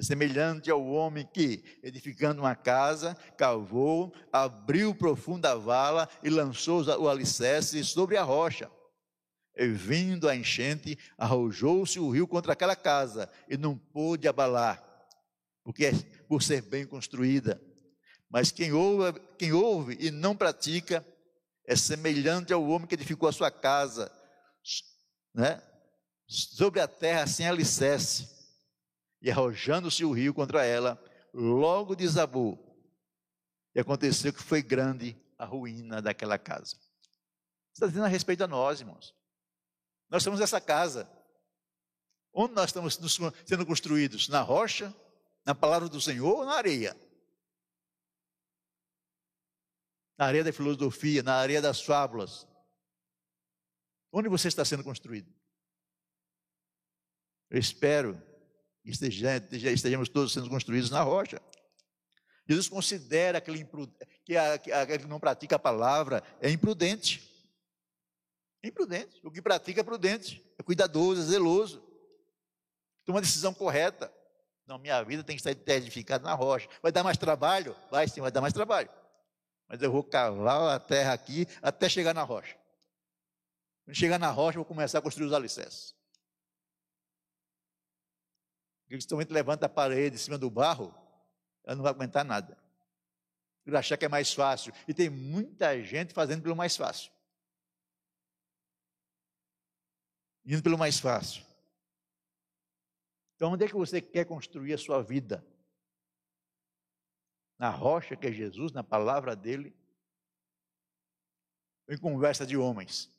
Semelhante 0.00 0.70
ao 0.70 0.84
homem 0.84 1.28
que, 1.32 1.78
edificando 1.82 2.42
uma 2.42 2.56
casa, 2.56 3.14
cavou, 3.38 4.12
abriu 4.32 4.92
profunda 4.92 5.56
vala 5.56 6.08
e 6.22 6.28
lançou 6.28 6.82
o 6.82 7.08
alicerce 7.08 7.84
sobre 7.84 8.16
a 8.16 8.22
rocha. 8.22 8.68
E 9.56 9.68
vindo 9.68 10.28
a 10.28 10.34
enchente, 10.34 10.98
arrojou-se 11.16 12.00
o 12.00 12.10
rio 12.10 12.26
contra 12.26 12.52
aquela 12.52 12.74
casa 12.74 13.30
e 13.48 13.56
não 13.56 13.78
pôde 13.78 14.26
abalar, 14.26 14.82
porque 15.62 15.86
é 15.86 15.92
por 16.28 16.42
ser 16.42 16.62
bem 16.62 16.84
construída. 16.84 17.62
Mas 18.28 18.50
quem 18.50 18.72
ouve, 18.72 19.20
quem 19.38 19.52
ouve 19.52 19.96
e 20.00 20.10
não 20.10 20.34
pratica 20.36 21.06
é 21.68 21.76
semelhante 21.76 22.52
ao 22.52 22.66
homem 22.66 22.88
que 22.88 22.96
edificou 22.96 23.28
a 23.28 23.32
sua 23.32 23.50
casa, 23.50 24.10
né? 25.32 25.62
Sobre 26.26 26.80
a 26.80 26.88
terra 26.88 27.28
sem 27.28 27.46
alicerce, 27.46 28.33
e 29.24 29.30
arrojando-se 29.30 30.04
o 30.04 30.12
rio 30.12 30.34
contra 30.34 30.66
ela, 30.66 31.02
logo 31.32 31.96
desabou. 31.96 32.78
E 33.74 33.80
aconteceu 33.80 34.34
que 34.34 34.42
foi 34.42 34.60
grande 34.60 35.16
a 35.38 35.46
ruína 35.46 36.02
daquela 36.02 36.38
casa. 36.38 36.76
Está 37.72 37.86
dizendo 37.86 38.04
a 38.04 38.08
respeito 38.08 38.44
a 38.44 38.46
nós, 38.46 38.82
irmãos. 38.82 39.16
Nós 40.10 40.22
somos 40.22 40.42
essa 40.42 40.60
casa. 40.60 41.10
Onde 42.34 42.52
nós 42.52 42.66
estamos 42.66 43.00
sendo 43.46 43.64
construídos? 43.64 44.28
Na 44.28 44.42
rocha, 44.42 44.94
na 45.42 45.54
palavra 45.54 45.88
do 45.88 46.02
Senhor 46.02 46.40
ou 46.40 46.44
na 46.44 46.56
areia? 46.56 46.94
Na 50.18 50.26
areia 50.26 50.44
da 50.44 50.52
filosofia, 50.52 51.22
na 51.22 51.36
areia 51.36 51.62
das 51.62 51.80
fábulas. 51.80 52.46
Onde 54.12 54.28
você 54.28 54.48
está 54.48 54.66
sendo 54.66 54.84
construído? 54.84 55.32
Eu 57.48 57.58
espero 57.58 58.22
estejamos 58.84 60.08
todos 60.08 60.32
sendo 60.32 60.48
construídos 60.48 60.90
na 60.90 61.02
rocha. 61.02 61.40
Jesus 62.46 62.68
considera 62.68 63.38
aquele 63.38 63.66
que, 64.24 64.36
aquele 64.36 64.98
que 64.98 65.08
não 65.08 65.18
pratica 65.18 65.56
a 65.56 65.58
palavra 65.58 66.22
é 66.40 66.50
imprudente. 66.50 67.30
É 68.62 68.68
imprudente. 68.68 69.20
O 69.24 69.30
que 69.30 69.40
pratica 69.40 69.80
é 69.80 69.84
prudente, 69.84 70.44
é 70.58 70.62
cuidadoso, 70.62 71.22
é 71.22 71.24
zeloso. 71.24 71.80
Toma 73.04 73.16
uma 73.16 73.22
decisão 73.22 73.52
correta. 73.54 74.12
Não, 74.66 74.78
minha 74.78 75.02
vida 75.02 75.22
tem 75.22 75.36
que 75.36 75.48
estar 75.48 75.74
edificada 75.74 76.24
na 76.24 76.34
rocha. 76.34 76.68
Vai 76.82 76.90
dar 76.90 77.02
mais 77.02 77.18
trabalho? 77.18 77.76
Vai 77.90 78.08
sim, 78.08 78.20
vai 78.20 78.30
dar 78.30 78.40
mais 78.40 78.52
trabalho. 78.52 78.90
Mas 79.68 79.82
eu 79.82 79.90
vou 79.90 80.02
cavar 80.02 80.76
a 80.76 80.80
terra 80.80 81.12
aqui 81.12 81.46
até 81.62 81.88
chegar 81.88 82.14
na 82.14 82.22
rocha. 82.22 82.56
Quando 83.84 83.96
chegar 83.96 84.18
na 84.18 84.30
rocha, 84.30 84.56
eu 84.56 84.62
vou 84.62 84.68
começar 84.68 84.98
a 84.98 85.02
construir 85.02 85.26
os 85.26 85.32
alicerces. 85.32 85.94
Se 89.00 89.14
levanta 89.32 89.66
a 89.66 89.68
parede 89.68 90.16
em 90.16 90.18
cima 90.18 90.38
do 90.38 90.50
barro, 90.50 90.94
ela 91.64 91.76
não 91.76 91.82
vai 91.82 91.92
aguentar 91.92 92.24
nada. 92.24 92.58
Por 93.64 93.74
achar 93.74 93.96
que 93.96 94.04
é 94.04 94.08
mais 94.08 94.32
fácil. 94.32 94.72
E 94.86 94.92
tem 94.92 95.08
muita 95.08 95.82
gente 95.82 96.12
fazendo 96.12 96.42
pelo 96.42 96.54
mais 96.54 96.76
fácil. 96.76 97.10
Indo 100.44 100.62
pelo 100.62 100.76
mais 100.76 101.00
fácil. 101.00 101.44
Então, 103.34 103.52
onde 103.52 103.64
é 103.64 103.68
que 103.68 103.74
você 103.74 104.00
quer 104.00 104.26
construir 104.26 104.74
a 104.74 104.78
sua 104.78 105.02
vida? 105.02 105.44
Na 107.58 107.70
rocha 107.70 108.16
que 108.16 108.26
é 108.26 108.32
Jesus, 108.32 108.72
na 108.72 108.84
palavra 108.84 109.34
dele? 109.34 109.74
Em 111.88 111.96
conversa 111.96 112.46
de 112.46 112.56
homens? 112.56 113.10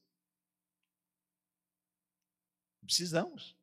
Precisamos 2.82 3.58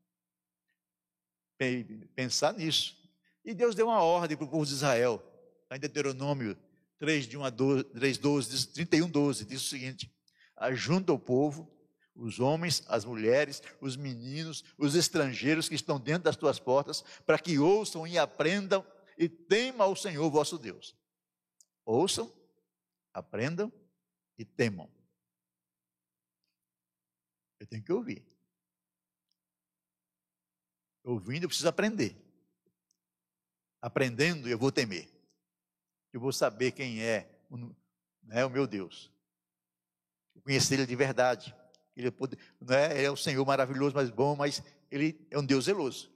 pensar 2.14 2.54
nisso. 2.54 2.96
E 3.44 3.54
Deus 3.54 3.74
deu 3.74 3.86
uma 3.86 4.02
ordem 4.02 4.36
para 4.36 4.46
o 4.46 4.48
povo 4.48 4.64
de 4.64 4.72
Israel, 4.72 5.22
em 5.70 5.78
Deuteronômio 5.78 6.56
3, 6.98 7.26
de 7.26 7.36
1 7.36 7.44
a 7.44 7.50
12, 7.50 7.84
3, 7.84 8.18
12, 8.18 8.68
31, 8.68 9.10
12, 9.10 9.44
diz 9.44 9.62
o 9.62 9.68
seguinte: 9.68 10.14
Ajunta 10.56 11.12
o 11.12 11.18
povo, 11.18 11.68
os 12.14 12.38
homens, 12.38 12.84
as 12.86 13.04
mulheres, 13.04 13.62
os 13.80 13.96
meninos, 13.96 14.62
os 14.78 14.94
estrangeiros 14.94 15.68
que 15.68 15.74
estão 15.74 15.98
dentro 15.98 16.24
das 16.24 16.36
tuas 16.36 16.58
portas, 16.58 17.02
para 17.26 17.38
que 17.38 17.58
ouçam 17.58 18.06
e 18.06 18.18
aprendam 18.18 18.86
e 19.18 19.28
temam 19.28 19.88
ao 19.88 19.96
Senhor 19.96 20.30
vosso 20.30 20.58
Deus. 20.58 20.96
Ouçam, 21.84 22.32
aprendam 23.12 23.72
e 24.38 24.44
temam. 24.44 24.88
Eu 27.58 27.66
tenho 27.66 27.82
que 27.82 27.92
ouvir. 27.92 28.31
Ouvindo, 31.04 31.44
eu 31.44 31.48
preciso 31.48 31.68
aprender. 31.68 32.16
Aprendendo, 33.80 34.48
eu 34.48 34.58
vou 34.58 34.70
temer. 34.70 35.08
Eu 36.12 36.20
vou 36.20 36.32
saber 36.32 36.72
quem 36.72 37.02
é 37.02 37.28
o, 37.50 37.56
né, 38.22 38.44
o 38.44 38.50
meu 38.50 38.66
Deus. 38.66 39.10
Conhecer 40.44 40.74
Ele 40.74 40.86
de 40.86 40.96
verdade. 40.96 41.54
Ele 41.96 42.08
é, 42.08 42.12
né, 42.60 42.96
ele 42.98 43.06
é 43.06 43.10
o 43.10 43.16
Senhor 43.16 43.44
maravilhoso, 43.44 43.94
mas 43.94 44.10
bom, 44.10 44.34
mas 44.36 44.62
Ele 44.90 45.26
é 45.30 45.38
um 45.38 45.44
Deus 45.44 45.66
zeloso. 45.66 46.10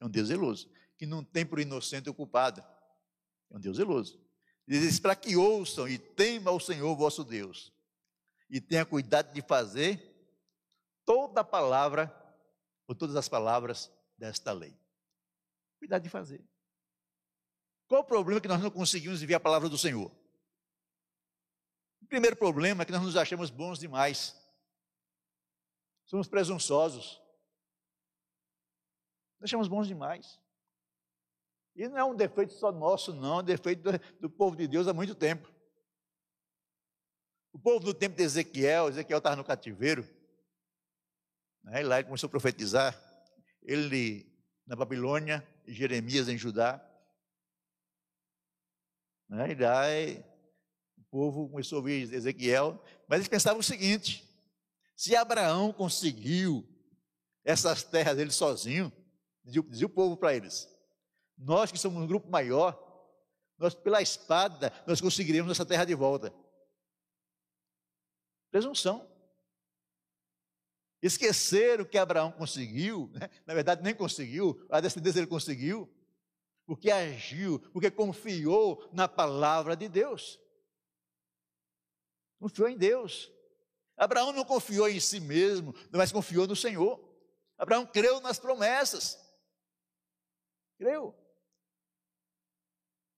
É 0.00 0.04
um 0.04 0.10
Deus 0.10 0.28
zeloso. 0.28 0.70
Que 0.96 1.06
não 1.06 1.24
tem 1.24 1.44
por 1.44 1.58
inocente 1.58 2.08
o 2.10 2.14
culpado. 2.14 2.60
É 3.50 3.56
um 3.56 3.60
Deus 3.60 3.76
zeloso. 3.76 4.20
Ele 4.66 4.80
diz: 4.80 4.98
para 4.98 5.16
que 5.16 5.36
ouçam 5.36 5.88
e 5.88 5.98
temam 5.98 6.52
ao 6.52 6.60
Senhor 6.60 6.94
vosso 6.96 7.24
Deus. 7.24 7.72
E 8.50 8.60
tenha 8.60 8.84
cuidado 8.84 9.32
de 9.32 9.42
fazer 9.42 10.14
toda 11.04 11.40
a 11.40 11.44
palavra 11.44 12.23
por 12.86 12.94
todas 12.96 13.16
as 13.16 13.28
palavras 13.28 13.90
desta 14.16 14.52
lei. 14.52 14.78
Cuidado 15.78 16.02
de 16.02 16.08
fazer. 16.08 16.44
Qual 17.86 18.02
o 18.02 18.06
problema 18.06 18.40
que 18.40 18.48
nós 18.48 18.62
não 18.62 18.70
conseguimos 18.70 19.20
viver 19.20 19.34
a 19.34 19.40
palavra 19.40 19.68
do 19.68 19.78
Senhor? 19.78 20.10
O 22.00 22.06
primeiro 22.06 22.36
problema 22.36 22.82
é 22.82 22.86
que 22.86 22.92
nós 22.92 23.02
nos 23.02 23.16
achamos 23.16 23.50
bons 23.50 23.78
demais. 23.78 24.34
Somos 26.04 26.28
presunçosos. 26.28 27.20
Nós 29.40 29.48
achamos 29.48 29.68
bons 29.68 29.86
demais. 29.86 30.38
E 31.76 31.88
não 31.88 31.98
é 31.98 32.04
um 32.04 32.14
defeito 32.14 32.52
só 32.54 32.70
nosso, 32.70 33.12
não, 33.12 33.38
é 33.38 33.42
um 33.42 33.44
defeito 33.44 33.82
do, 34.20 34.30
povo 34.30 34.54
de 34.54 34.68
Deus 34.68 34.86
há 34.86 34.92
muito 34.92 35.14
tempo. 35.14 35.52
O 37.52 37.58
povo 37.58 37.84
do 37.84 37.94
tempo 37.94 38.16
de 38.16 38.22
Ezequiel, 38.22 38.88
Ezequiel 38.88 39.18
estava 39.18 39.36
no 39.36 39.44
cativeiro, 39.44 40.08
né? 41.64 41.80
E 41.80 41.84
lá 41.84 41.98
ele 41.98 42.06
começou 42.06 42.28
a 42.28 42.30
profetizar. 42.30 42.94
Ele 43.62 44.30
na 44.66 44.76
Babilônia, 44.76 45.46
Jeremias 45.66 46.28
em 46.28 46.38
Judá. 46.38 46.82
Né? 49.28 49.50
E 49.50 49.54
daí 49.54 50.24
o 50.98 51.04
povo 51.10 51.48
começou 51.48 51.76
a 51.76 51.80
ouvir 51.80 52.12
Ezequiel, 52.12 52.82
mas 53.08 53.18
eles 53.18 53.28
pensavam 53.28 53.60
o 53.60 53.64
seguinte: 53.64 54.28
se 54.94 55.16
Abraão 55.16 55.72
conseguiu 55.72 56.66
essas 57.44 57.82
terras 57.82 58.16
dele 58.16 58.30
sozinho, 58.30 58.92
dizia, 59.44 59.62
dizia 59.62 59.86
o 59.86 59.90
povo 59.90 60.16
para 60.16 60.34
eles, 60.34 60.68
nós 61.36 61.72
que 61.72 61.78
somos 61.78 62.02
um 62.02 62.06
grupo 62.06 62.30
maior, 62.30 62.80
nós 63.58 63.74
pela 63.74 64.02
espada, 64.02 64.72
nós 64.86 65.00
conseguiremos 65.00 65.50
essa 65.50 65.66
terra 65.66 65.84
de 65.84 65.94
volta. 65.94 66.32
Presunção. 68.50 69.13
Esqueceram 71.04 71.84
que 71.84 71.98
Abraão 71.98 72.32
conseguiu, 72.32 73.10
né? 73.12 73.28
na 73.44 73.52
verdade 73.52 73.82
nem 73.82 73.94
conseguiu, 73.94 74.66
a 74.70 74.80
descendência 74.80 75.18
ele 75.18 75.26
conseguiu, 75.26 75.86
porque 76.64 76.90
agiu, 76.90 77.58
porque 77.74 77.90
confiou 77.90 78.88
na 78.90 79.06
palavra 79.06 79.76
de 79.76 79.86
Deus. 79.86 80.40
Confiou 82.40 82.70
em 82.70 82.78
Deus. 82.78 83.30
Abraão 83.98 84.32
não 84.32 84.46
confiou 84.46 84.88
em 84.88 84.98
si 84.98 85.20
mesmo, 85.20 85.74
mas 85.92 86.10
confiou 86.10 86.46
no 86.46 86.56
Senhor. 86.56 86.98
Abraão 87.58 87.84
creu 87.84 88.18
nas 88.22 88.38
promessas. 88.38 89.18
Creu. 90.78 91.14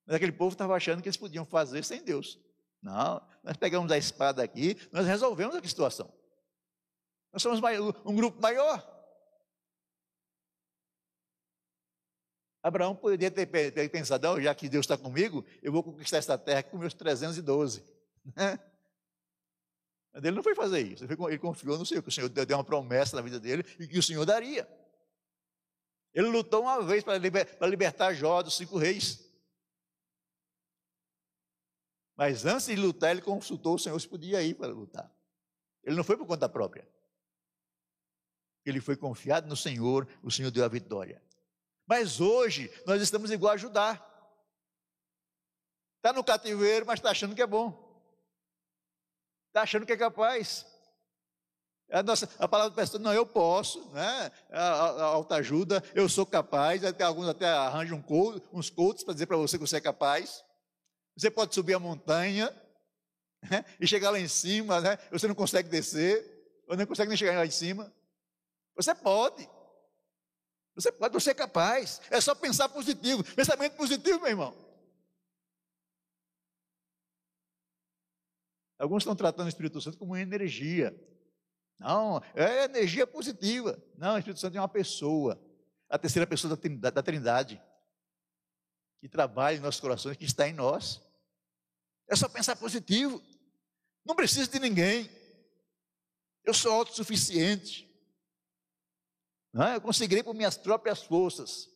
Mas 0.04 0.16
aquele 0.16 0.32
povo 0.32 0.54
estava 0.54 0.74
achando 0.74 1.02
que 1.02 1.08
eles 1.08 1.16
podiam 1.16 1.44
fazer 1.44 1.84
sem 1.84 2.02
Deus. 2.02 2.36
Não, 2.82 3.24
nós 3.44 3.56
pegamos 3.56 3.92
a 3.92 3.96
espada 3.96 4.42
aqui, 4.42 4.76
nós 4.90 5.06
resolvemos 5.06 5.54
a 5.54 5.62
situação. 5.62 6.12
Nós 7.32 7.42
somos 7.42 7.60
um 8.04 8.14
grupo 8.14 8.40
maior. 8.40 8.96
Abraão 12.66 12.96
poderia 12.96 13.30
ter, 13.30 13.46
pensado, 13.90 14.40
já 14.40 14.52
que 14.52 14.68
Deus 14.68 14.84
está 14.84 14.98
comigo, 14.98 15.46
eu 15.62 15.70
vou 15.70 15.84
conquistar 15.84 16.16
essa 16.16 16.36
terra 16.36 16.64
com 16.64 16.78
meus 16.78 16.94
312. 16.94 17.84
Né? 18.34 18.58
Mas 20.12 20.24
ele 20.24 20.34
não 20.34 20.42
foi 20.42 20.52
fazer 20.56 20.80
isso, 20.80 21.04
ele 21.04 21.38
confiou 21.38 21.78
no 21.78 21.86
Senhor, 21.86 22.02
que 22.02 22.08
o 22.08 22.12
Senhor 22.12 22.28
deu 22.28 22.56
uma 22.56 22.64
promessa 22.64 23.14
na 23.14 23.22
vida 23.22 23.38
dele 23.38 23.62
e 23.78 23.86
que 23.86 23.98
o 23.98 24.02
Senhor 24.02 24.24
daria. 24.24 24.66
Ele 26.12 26.26
lutou 26.26 26.62
uma 26.62 26.82
vez 26.82 27.04
para, 27.04 27.18
libertar 27.68 28.14
Jó 28.14 28.42
dos 28.42 28.56
cinco 28.56 28.78
reis. 28.78 29.24
Mas 32.16 32.44
antes 32.44 32.66
de 32.66 32.74
lutar, 32.74 33.12
ele 33.12 33.20
consultou 33.20 33.76
o 33.76 33.78
Senhor 33.78 34.00
se 34.00 34.08
podia 34.08 34.42
ir 34.42 34.54
para 34.54 34.72
lutar. 34.72 35.08
Ele 35.84 35.94
não 35.94 36.02
foi 36.02 36.16
por 36.16 36.26
conta 36.26 36.48
própria 36.48 36.88
ele 38.70 38.80
foi 38.80 38.96
confiado 38.96 39.48
no 39.48 39.56
Senhor, 39.56 40.08
o 40.22 40.30
Senhor 40.30 40.50
deu 40.50 40.64
a 40.64 40.68
vitória. 40.68 41.22
Mas 41.86 42.20
hoje 42.20 42.70
nós 42.86 43.00
estamos 43.00 43.30
igual 43.30 43.54
a 43.54 43.56
Judá. 43.56 44.02
Está 45.98 46.12
no 46.12 46.24
cativeiro, 46.24 46.84
mas 46.86 46.98
está 46.98 47.10
achando 47.10 47.34
que 47.34 47.42
é 47.42 47.46
bom. 47.46 47.86
Está 49.48 49.62
achando 49.62 49.86
que 49.86 49.92
é 49.92 49.96
capaz. 49.96 50.66
A, 51.90 52.02
nossa, 52.02 52.28
a 52.38 52.48
palavra 52.48 52.74
pastor, 52.74 53.00
não, 53.00 53.12
eu 53.12 53.24
posso, 53.24 53.88
né? 53.92 54.32
A, 54.50 54.60
a, 54.60 54.90
a 54.90 55.04
alta 55.04 55.36
ajuda, 55.36 55.82
eu 55.94 56.08
sou 56.08 56.26
capaz, 56.26 56.84
até 56.84 57.04
alguns 57.04 57.28
até 57.28 57.46
arranjam 57.48 58.04
uns 58.52 58.68
coaches 58.68 59.04
para 59.04 59.14
dizer 59.14 59.26
para 59.26 59.36
você 59.36 59.56
que 59.56 59.66
você 59.66 59.76
é 59.76 59.80
capaz. 59.80 60.44
Você 61.16 61.30
pode 61.30 61.54
subir 61.54 61.74
a 61.74 61.78
montanha 61.78 62.54
né? 63.48 63.64
e 63.80 63.86
chegar 63.86 64.10
lá 64.10 64.18
em 64.18 64.28
cima, 64.28 64.80
né? 64.80 64.98
Você 65.10 65.28
não 65.28 65.34
consegue 65.34 65.68
descer, 65.68 66.62
ou 66.68 66.76
não 66.76 66.86
consegue 66.86 67.08
nem 67.08 67.16
chegar 67.16 67.36
lá 67.36 67.46
em 67.46 67.50
cima. 67.50 67.92
Você 68.76 68.94
pode. 68.94 69.48
Você 70.74 70.92
pode, 70.92 71.14
você 71.14 71.30
é 71.30 71.34
capaz. 71.34 72.00
É 72.10 72.20
só 72.20 72.34
pensar 72.34 72.68
positivo. 72.68 73.24
Pensamento 73.34 73.76
positivo, 73.76 74.20
meu 74.20 74.28
irmão. 74.28 74.66
Alguns 78.78 79.02
estão 79.02 79.16
tratando 79.16 79.46
o 79.46 79.48
Espírito 79.48 79.80
Santo 79.80 79.96
como 79.96 80.16
energia. 80.16 80.94
Não, 81.78 82.22
é 82.34 82.64
energia 82.64 83.06
positiva. 83.06 83.82
Não, 83.96 84.14
o 84.14 84.18
Espírito 84.18 84.40
Santo 84.40 84.56
é 84.56 84.60
uma 84.60 84.68
pessoa. 84.68 85.42
A 85.88 85.98
terceira 85.98 86.26
pessoa 86.26 86.54
da 86.54 86.60
Trindade, 86.60 86.94
da 86.94 87.02
trindade 87.02 87.62
que 89.00 89.08
trabalha 89.08 89.56
em 89.56 89.60
nossos 89.60 89.80
corações, 89.80 90.16
que 90.16 90.24
está 90.24 90.48
em 90.48 90.52
nós. 90.52 91.00
É 92.08 92.16
só 92.16 92.28
pensar 92.28 92.56
positivo. 92.56 93.22
Não 94.04 94.14
preciso 94.14 94.50
de 94.50 94.58
ninguém. 94.58 95.10
Eu 96.44 96.52
sou 96.54 96.72
autossuficiente. 96.72 97.85
Eu 99.74 99.80
conseguirei 99.80 100.22
por 100.22 100.34
minhas 100.34 100.56
próprias 100.56 101.02
forças. 101.02 101.70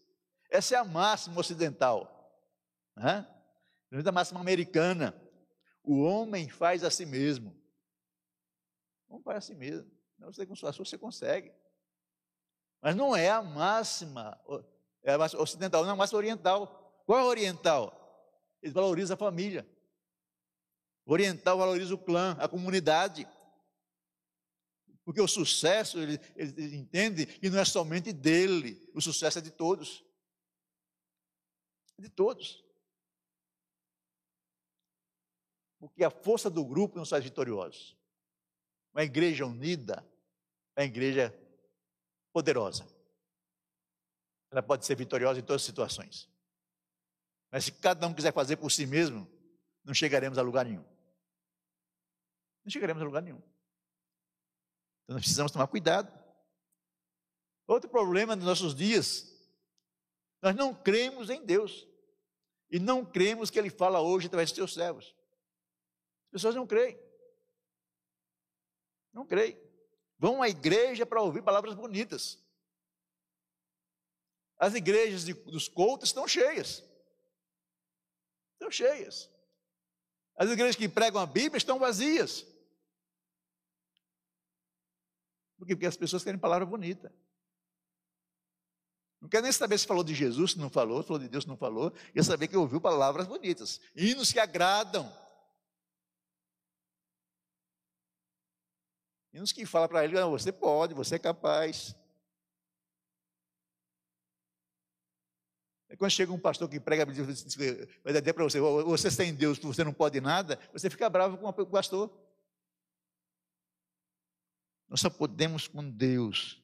Essa 0.50 0.74
é 0.74 0.78
a 0.78 0.84
máxima 0.84 1.40
ocidental. 1.40 2.16
É 2.96 3.24
a 4.08 4.12
máxima 4.12 4.40
americana. 4.40 5.14
O 5.82 6.02
homem 6.02 6.48
faz 6.48 6.84
a 6.84 6.90
si 6.90 7.06
mesmo. 7.06 7.56
O 9.08 9.14
homem 9.14 9.24
faz 9.24 9.38
a 9.38 9.40
si 9.40 9.54
mesmo. 9.54 9.90
Não 10.18 10.32
sei 10.32 10.44
com 10.44 10.54
sua 10.54 10.72
força 10.72 10.90
você 10.90 10.98
consegue. 10.98 11.52
Mas 12.82 12.94
não 12.94 13.16
é 13.16 13.30
a 13.30 13.42
máxima, 13.42 14.38
é 15.02 15.12
a 15.12 15.18
máxima 15.18 15.42
ocidental, 15.42 15.82
não 15.82 15.90
é 15.90 15.92
a 15.92 15.96
máxima 15.96 16.18
oriental. 16.18 17.02
Qual 17.06 17.18
é 17.18 17.22
a 17.22 17.26
oriental? 17.26 17.96
Eles 18.62 18.74
valorizam 18.74 19.14
a 19.14 19.18
família. 19.18 19.66
O 21.06 21.12
oriental 21.12 21.58
valoriza 21.58 21.94
o 21.94 21.98
clã, 21.98 22.36
a 22.38 22.46
comunidade. 22.46 23.26
Porque 25.10 25.20
o 25.20 25.26
sucesso, 25.26 25.98
ele, 25.98 26.20
ele 26.36 26.76
entende 26.76 27.26
que 27.26 27.50
não 27.50 27.58
é 27.58 27.64
somente 27.64 28.12
dele, 28.12 28.80
o 28.94 29.00
sucesso 29.00 29.40
é 29.40 29.42
de 29.42 29.50
todos. 29.50 30.04
De 31.98 32.08
todos. 32.08 32.64
Porque 35.80 36.04
a 36.04 36.12
força 36.12 36.48
do 36.48 36.64
grupo 36.64 36.96
nos 36.96 37.08
faz 37.08 37.24
vitoriosos. 37.24 37.98
Uma 38.94 39.02
igreja 39.02 39.44
unida 39.44 40.08
é 40.76 40.82
uma 40.82 40.86
igreja 40.86 41.36
poderosa. 42.32 42.86
Ela 44.48 44.62
pode 44.62 44.86
ser 44.86 44.94
vitoriosa 44.94 45.40
em 45.40 45.42
todas 45.42 45.62
as 45.62 45.66
situações. 45.66 46.30
Mas 47.50 47.64
se 47.64 47.72
cada 47.72 48.06
um 48.06 48.14
quiser 48.14 48.32
fazer 48.32 48.58
por 48.58 48.70
si 48.70 48.86
mesmo, 48.86 49.28
não 49.82 49.92
chegaremos 49.92 50.38
a 50.38 50.42
lugar 50.42 50.64
nenhum. 50.64 50.84
Não 52.64 52.70
chegaremos 52.70 53.02
a 53.02 53.04
lugar 53.04 53.22
nenhum. 53.22 53.49
Então 55.10 55.16
nós 55.16 55.24
precisamos 55.24 55.50
tomar 55.50 55.66
cuidado. 55.66 56.08
Outro 57.66 57.90
problema 57.90 58.36
dos 58.36 58.46
nossos 58.46 58.76
dias, 58.76 59.28
nós 60.40 60.54
não 60.54 60.72
cremos 60.72 61.28
em 61.30 61.44
Deus. 61.44 61.84
E 62.70 62.78
não 62.78 63.04
cremos 63.04 63.50
que 63.50 63.58
Ele 63.58 63.70
fala 63.70 64.00
hoje 64.00 64.28
através 64.28 64.52
dos 64.52 64.56
seus 64.56 64.72
servos. 64.72 65.06
As 66.26 66.30
pessoas 66.30 66.54
não 66.54 66.64
creem. 66.64 66.96
Não 69.12 69.26
creem. 69.26 69.60
Vão 70.16 70.44
à 70.44 70.48
igreja 70.48 71.04
para 71.04 71.20
ouvir 71.20 71.42
palavras 71.42 71.74
bonitas. 71.74 72.38
As 74.58 74.74
igrejas 74.74 75.24
de, 75.24 75.34
dos 75.34 75.66
cultos 75.66 76.10
estão 76.10 76.28
cheias. 76.28 76.84
Estão 78.52 78.70
cheias. 78.70 79.28
As 80.36 80.48
igrejas 80.48 80.76
que 80.76 80.88
pregam 80.88 81.20
a 81.20 81.26
Bíblia 81.26 81.58
estão 81.58 81.80
vazias. 81.80 82.46
Por 85.60 85.66
quê? 85.66 85.76
Porque 85.76 85.86
as 85.86 85.96
pessoas 85.96 86.24
querem 86.24 86.40
palavra 86.40 86.64
bonita. 86.64 87.12
Não 89.20 89.28
quer 89.28 89.42
nem 89.42 89.52
saber 89.52 89.76
se 89.76 89.86
falou 89.86 90.02
de 90.02 90.14
Jesus, 90.14 90.52
se 90.52 90.58
não 90.58 90.70
falou, 90.70 91.02
se 91.02 91.08
falou 91.08 91.22
de 91.22 91.28
Deus, 91.28 91.44
se 91.44 91.48
não 91.50 91.56
falou. 91.58 91.90
Quer 92.14 92.24
saber 92.24 92.48
que 92.48 92.56
ouviu 92.56 92.80
palavras 92.80 93.26
bonitas. 93.26 93.78
Hinos 93.94 94.32
que 94.32 94.38
agradam. 94.38 95.14
Hinos 99.34 99.52
que 99.52 99.66
falam 99.66 99.86
para 99.86 100.02
ele, 100.02 100.14
não, 100.14 100.30
você 100.30 100.50
pode, 100.50 100.94
você 100.94 101.16
é 101.16 101.18
capaz. 101.18 101.94
É 105.90 105.96
quando 105.96 106.10
chega 106.10 106.32
um 106.32 106.40
pastor 106.40 106.70
que 106.70 106.80
prega, 106.80 107.04
vai 107.04 107.14
dizer 107.14 108.32
para 108.32 108.44
você, 108.44 108.58
você 108.58 109.14
tem 109.14 109.34
Deus, 109.34 109.58
você 109.58 109.84
não 109.84 109.92
pode 109.92 110.22
nada, 110.22 110.58
você 110.72 110.88
fica 110.88 111.10
bravo 111.10 111.36
com 111.36 111.46
o 111.46 111.66
pastor. 111.66 112.10
Nós 114.90 115.00
só 115.00 115.08
podemos 115.08 115.68
com 115.68 115.88
Deus. 115.88 116.60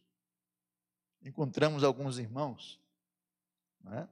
Encontramos 1.22 1.84
alguns 1.84 2.18
irmãos, 2.18 2.80
é? 3.86 4.08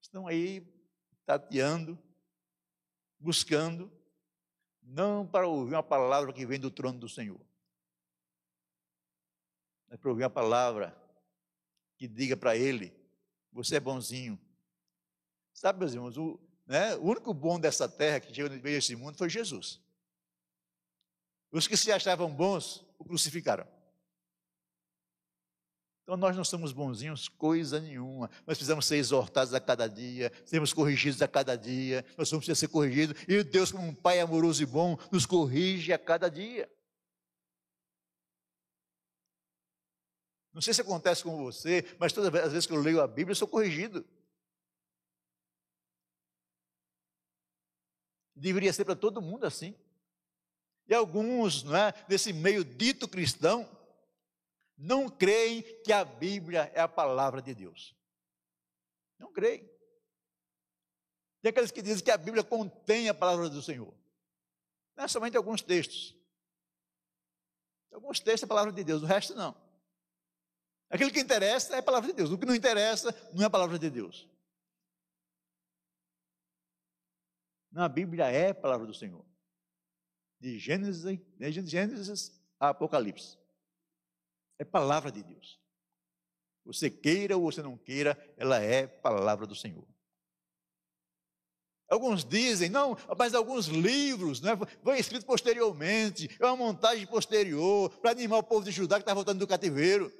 estão 0.00 0.26
aí 0.26 0.66
tateando, 1.24 1.98
buscando, 3.18 3.90
não 4.82 5.26
para 5.26 5.46
ouvir 5.46 5.74
uma 5.74 5.82
palavra 5.82 6.32
que 6.32 6.44
vem 6.44 6.60
do 6.60 6.70
trono 6.70 6.98
do 6.98 7.08
Senhor, 7.08 7.40
mas 9.88 9.98
para 9.98 10.10
ouvir 10.10 10.24
uma 10.24 10.30
palavra 10.30 10.96
que 11.96 12.06
diga 12.06 12.36
para 12.36 12.56
ele: 12.56 12.92
você 13.52 13.76
é 13.76 13.80
bonzinho. 13.80 14.38
Sabe, 15.52 15.80
meus 15.80 15.92
irmãos, 15.92 16.16
o, 16.16 16.40
né, 16.66 16.94
o 16.96 17.04
único 17.04 17.32
bom 17.34 17.58
dessa 17.58 17.88
terra 17.88 18.20
que 18.20 18.32
veio 18.32 18.78
esse 18.78 18.94
mundo 18.94 19.16
foi 19.16 19.28
Jesus. 19.28 19.81
Os 21.52 21.68
que 21.68 21.76
se 21.76 21.92
achavam 21.92 22.34
bons 22.34 22.84
o 22.98 23.04
crucificaram. 23.04 23.68
Então 26.02 26.16
nós 26.16 26.36
não 26.36 26.44
somos 26.44 26.72
bonzinhos 26.72 27.28
coisa 27.28 27.78
nenhuma. 27.78 28.28
Nós 28.46 28.56
precisamos 28.56 28.86
ser 28.86 28.96
exortados 28.96 29.54
a 29.54 29.60
cada 29.60 29.86
dia, 29.86 30.32
sermos 30.44 30.72
corrigidos 30.72 31.20
a 31.22 31.28
cada 31.28 31.54
dia. 31.54 32.04
Nós 32.16 32.28
somos 32.28 32.46
ser 32.46 32.68
corrigidos. 32.68 33.22
E 33.28 33.44
Deus, 33.44 33.70
como 33.70 33.86
um 33.86 33.94
Pai 33.94 34.18
amoroso 34.18 34.62
e 34.62 34.66
bom, 34.66 34.96
nos 35.12 35.26
corrige 35.26 35.92
a 35.92 35.98
cada 35.98 36.28
dia. 36.28 36.68
Não 40.52 40.60
sei 40.60 40.74
se 40.74 40.80
acontece 40.80 41.22
com 41.22 41.36
você, 41.36 41.96
mas 41.98 42.12
todas 42.12 42.34
as 42.42 42.52
vezes 42.52 42.66
que 42.66 42.72
eu 42.72 42.80
leio 42.80 43.00
a 43.00 43.06
Bíblia, 43.06 43.32
eu 43.32 43.36
sou 43.36 43.48
corrigido. 43.48 44.04
Deveria 48.34 48.72
ser 48.72 48.84
para 48.84 48.96
todo 48.96 49.22
mundo 49.22 49.44
assim. 49.44 49.74
E 50.92 50.94
alguns, 50.94 51.62
não 51.62 51.74
é, 51.74 51.90
desse 52.06 52.34
meio 52.34 52.62
dito 52.62 53.08
cristão, 53.08 53.66
não 54.76 55.08
creem 55.08 55.62
que 55.82 55.90
a 55.90 56.04
Bíblia 56.04 56.70
é 56.74 56.82
a 56.82 56.86
palavra 56.86 57.40
de 57.40 57.54
Deus. 57.54 57.96
Não 59.18 59.32
creem. 59.32 59.66
Tem 61.40 61.48
aqueles 61.48 61.70
que 61.70 61.80
dizem 61.80 62.04
que 62.04 62.10
a 62.10 62.18
Bíblia 62.18 62.44
contém 62.44 63.08
a 63.08 63.14
palavra 63.14 63.48
do 63.48 63.62
Senhor. 63.62 63.90
Não 64.94 65.04
é 65.04 65.08
somente 65.08 65.34
alguns 65.34 65.62
textos. 65.62 66.14
Alguns 67.90 68.20
textos 68.20 68.42
é 68.42 68.44
a 68.44 68.48
palavra 68.48 68.70
de 68.70 68.84
Deus, 68.84 69.02
o 69.02 69.06
resto 69.06 69.34
não. 69.34 69.56
Aquilo 70.90 71.10
que 71.10 71.20
interessa 71.20 71.74
é 71.74 71.78
a 71.78 71.82
palavra 71.82 72.10
de 72.10 72.16
Deus. 72.16 72.30
O 72.30 72.36
que 72.36 72.44
não 72.44 72.54
interessa 72.54 73.18
não 73.32 73.44
é 73.44 73.46
a 73.46 73.50
palavra 73.50 73.78
de 73.78 73.88
Deus. 73.88 74.28
Não, 77.70 77.82
a 77.82 77.88
Bíblia 77.88 78.26
é 78.26 78.50
a 78.50 78.54
palavra 78.54 78.86
do 78.86 78.92
Senhor. 78.92 79.31
De 80.42 80.58
Gênesis, 80.58 81.04
de 81.04 81.66
Gênesis 81.66 82.32
a 82.58 82.70
Apocalipse. 82.70 83.38
É 84.58 84.64
palavra 84.64 85.10
de 85.10 85.22
Deus. 85.22 85.60
Você 86.64 86.90
queira 86.90 87.36
ou 87.36 87.44
você 87.44 87.62
não 87.62 87.76
queira, 87.76 88.16
ela 88.36 88.60
é 88.60 88.86
palavra 88.86 89.46
do 89.46 89.54
Senhor. 89.54 89.86
Alguns 91.88 92.24
dizem, 92.24 92.70
não, 92.70 92.96
mas 93.18 93.34
alguns 93.34 93.66
livros 93.66 94.40
né, 94.40 94.52
foram 94.82 94.96
escritos 94.96 95.26
posteriormente, 95.26 96.28
é 96.40 96.46
uma 96.46 96.56
montagem 96.56 97.06
posterior 97.06 97.90
para 98.00 98.12
animar 98.12 98.38
o 98.38 98.42
povo 98.42 98.64
de 98.64 98.70
Judá 98.70 98.96
que 98.96 99.02
está 99.02 99.12
voltando 99.12 99.40
do 99.40 99.46
cativeiro 99.46 100.12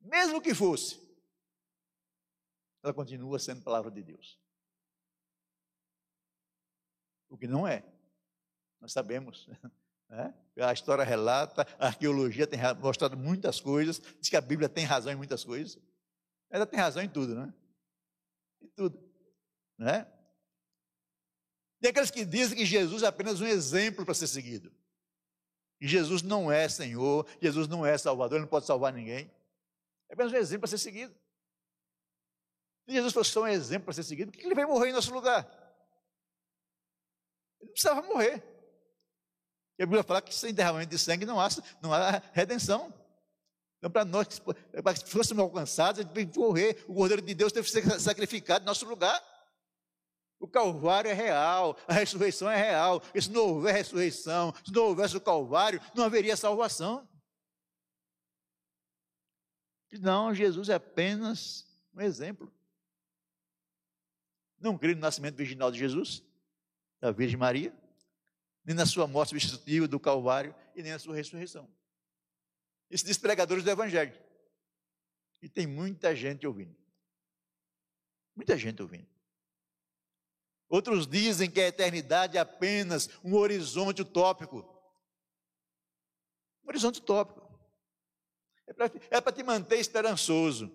mesmo 0.00 0.40
que 0.40 0.54
fosse, 0.54 0.98
ela 2.82 2.94
continua 2.94 3.38
sendo 3.38 3.62
palavra 3.62 3.90
de 3.90 4.02
Deus. 4.02 4.40
O 7.28 7.36
que 7.36 7.46
não 7.46 7.66
é. 7.66 7.84
Nós 8.80 8.92
sabemos. 8.92 9.48
Né? 10.10 10.34
A 10.56 10.72
história 10.72 11.04
relata, 11.04 11.66
a 11.78 11.88
arqueologia 11.88 12.46
tem 12.46 12.58
mostrado 12.80 13.14
muitas 13.14 13.60
coisas, 13.60 14.00
diz 14.18 14.30
que 14.30 14.36
a 14.36 14.40
Bíblia 14.40 14.66
tem 14.66 14.84
razão 14.84 15.12
em 15.12 15.16
muitas 15.16 15.44
coisas. 15.44 15.78
Ela 16.48 16.66
tem 16.66 16.80
razão 16.80 17.02
em 17.02 17.08
tudo, 17.08 17.34
né? 17.34 17.52
Em 18.62 18.68
tudo. 18.68 18.98
Né? 19.76 20.06
Tem 21.80 21.90
aqueles 21.90 22.10
que 22.10 22.24
dizem 22.24 22.56
que 22.56 22.64
Jesus 22.64 23.02
é 23.02 23.06
apenas 23.06 23.40
um 23.40 23.46
exemplo 23.46 24.04
para 24.04 24.14
ser 24.14 24.26
seguido. 24.26 24.72
Que 25.78 25.86
Jesus 25.86 26.22
não 26.22 26.50
é 26.50 26.68
Senhor, 26.68 27.26
Jesus 27.40 27.68
não 27.68 27.84
é 27.84 27.96
Salvador, 27.96 28.36
ele 28.36 28.42
não 28.44 28.50
pode 28.50 28.66
salvar 28.66 28.92
ninguém. 28.92 29.30
É 30.08 30.14
apenas 30.14 30.32
um 30.32 30.36
exemplo 30.36 30.60
para 30.60 30.70
ser 30.70 30.78
seguido. 30.78 31.14
Se 32.86 32.94
Jesus 32.94 33.12
fosse 33.12 33.30
só 33.30 33.42
um 33.42 33.48
exemplo 33.48 33.84
para 33.84 33.94
ser 33.94 34.02
seguido, 34.02 34.32
por 34.32 34.38
que 34.38 34.46
ele 34.46 34.54
veio 34.54 34.68
morrer 34.68 34.88
em 34.88 34.94
nosso 34.94 35.12
lugar? 35.12 35.44
Ele 37.60 37.66
não 37.66 37.72
precisava 37.72 38.02
morrer. 38.02 38.57
E 39.78 39.82
a 39.82 39.86
Bíblia 39.86 40.02
fala 40.02 40.20
que 40.20 40.34
sem 40.34 40.52
derramamento 40.52 40.90
de 40.90 40.98
sangue 40.98 41.24
não 41.24 41.40
há, 41.40 41.48
não 41.80 41.94
há 41.94 42.20
redenção. 42.32 42.92
Então, 43.78 43.90
para 43.90 44.04
nós, 44.04 44.40
para 44.82 44.94
que 44.94 45.08
fôssemos 45.08 45.40
alcançados, 45.40 46.00
a 46.00 46.02
gente 46.02 46.12
tem 46.12 46.28
que 46.28 46.38
morrer. 46.38 46.84
O 46.88 46.94
Cordeiro 46.94 47.22
de 47.22 47.32
Deus 47.32 47.52
teve 47.52 47.66
que 47.66 47.72
ser 47.72 48.00
sacrificado 48.00 48.64
em 48.64 48.66
nosso 48.66 48.84
lugar. 48.88 49.22
O 50.40 50.48
Calvário 50.48 51.10
é 51.10 51.14
real, 51.14 51.76
a 51.86 51.92
ressurreição 51.92 52.50
é 52.50 52.56
real. 52.56 53.00
E 53.14 53.22
se 53.22 53.30
não 53.30 53.42
houver 53.42 53.72
ressurreição, 53.72 54.52
se 54.64 54.72
não 54.72 54.82
houvesse 54.86 55.16
o 55.16 55.20
Calvário, 55.20 55.80
não 55.94 56.04
haveria 56.04 56.36
salvação. 56.36 57.08
Não, 59.92 60.34
Jesus 60.34 60.68
é 60.68 60.74
apenas 60.74 61.66
um 61.94 62.00
exemplo. 62.00 62.52
Não 64.58 64.76
creio 64.76 64.96
no 64.96 65.02
nascimento 65.02 65.36
virginal 65.36 65.70
de 65.70 65.78
Jesus, 65.78 66.22
da 67.00 67.12
Virgem 67.12 67.38
Maria, 67.38 67.72
nem 68.68 68.76
na 68.76 68.84
sua 68.84 69.06
morte 69.06 69.30
substitutiva 69.30 69.88
do 69.88 69.98
Calvário 69.98 70.54
e 70.76 70.82
nem 70.82 70.92
na 70.92 70.98
sua 70.98 71.14
ressurreição. 71.14 71.66
Isso 72.90 73.02
diz 73.02 73.16
pregadores 73.16 73.64
do 73.64 73.70
Evangelho. 73.70 74.12
E 75.40 75.48
tem 75.48 75.66
muita 75.66 76.14
gente 76.14 76.46
ouvindo. 76.46 76.76
Muita 78.36 78.58
gente 78.58 78.82
ouvindo. 78.82 79.08
Outros 80.68 81.06
dizem 81.06 81.50
que 81.50 81.62
a 81.62 81.68
eternidade 81.68 82.36
é 82.36 82.40
apenas 82.40 83.08
um 83.24 83.36
horizonte 83.36 84.02
utópico. 84.02 84.58
Um 86.62 86.68
horizonte 86.68 87.00
utópico. 87.00 87.48
É 88.66 88.74
para 89.18 89.30
é 89.30 89.32
te 89.32 89.42
manter 89.42 89.78
esperançoso. 89.78 90.70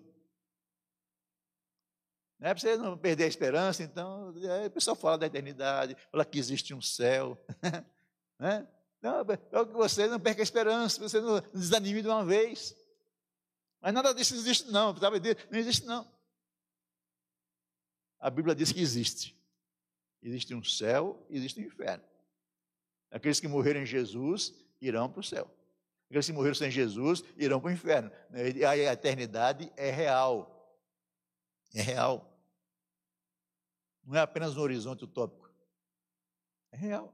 Não 2.38 2.48
é 2.48 2.54
para 2.54 2.60
você 2.60 2.76
não 2.76 2.98
perder 2.98 3.24
a 3.24 3.28
esperança, 3.28 3.82
então, 3.82 4.34
é, 4.42 4.66
o 4.66 4.70
pessoal 4.70 4.96
fala 4.96 5.18
da 5.18 5.26
eternidade, 5.26 5.96
fala 6.10 6.24
que 6.24 6.38
existe 6.38 6.74
um 6.74 6.80
céu. 6.82 7.38
né? 8.38 8.66
Não, 9.00 9.20
é 9.20 9.36
que 9.36 9.72
você 9.72 10.06
não 10.06 10.18
perca 10.18 10.40
a 10.40 10.42
esperança, 10.42 11.00
você 11.00 11.20
não 11.20 11.40
desanime 11.52 12.02
de 12.02 12.08
uma 12.08 12.24
vez. 12.24 12.74
Mas 13.80 13.92
nada 13.92 14.14
disso 14.14 14.34
existe, 14.34 14.70
não. 14.70 14.94
Não 14.94 15.58
existe, 15.58 15.84
não. 15.84 16.10
A 18.18 18.30
Bíblia 18.30 18.54
diz 18.54 18.72
que 18.72 18.80
existe. 18.80 19.38
Existe 20.22 20.54
um 20.54 20.64
céu, 20.64 21.26
existe 21.28 21.60
um 21.60 21.64
inferno. 21.64 22.02
Aqueles 23.10 23.38
que 23.38 23.46
morreram 23.46 23.82
em 23.82 23.86
Jesus 23.86 24.54
irão 24.80 25.10
para 25.10 25.20
o 25.20 25.22
céu. 25.22 25.54
Aqueles 26.08 26.26
que 26.26 26.32
morreram 26.32 26.54
sem 26.54 26.70
Jesus 26.70 27.22
irão 27.36 27.60
para 27.60 27.68
o 27.68 27.72
inferno. 27.72 28.10
A 28.66 28.76
eternidade 28.76 29.70
é 29.76 29.90
real. 29.90 30.53
É 31.74 31.82
real. 31.82 32.40
Não 34.04 34.16
é 34.16 34.20
apenas 34.20 34.56
um 34.56 34.60
horizonte 34.60 35.04
utópico. 35.04 35.52
É 36.70 36.76
real. 36.76 37.12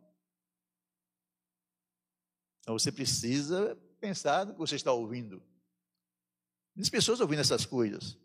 Então 2.61 2.79
você 2.79 2.93
precisa 2.93 3.77
pensar 3.99 4.45
no 4.45 4.53
que 4.53 4.59
você 4.59 4.77
está 4.77 4.93
ouvindo. 4.93 5.43
As 6.79 6.89
pessoas 6.89 7.21
ouvindo 7.21 7.41
essas 7.41 7.65
coisas. 7.65 8.19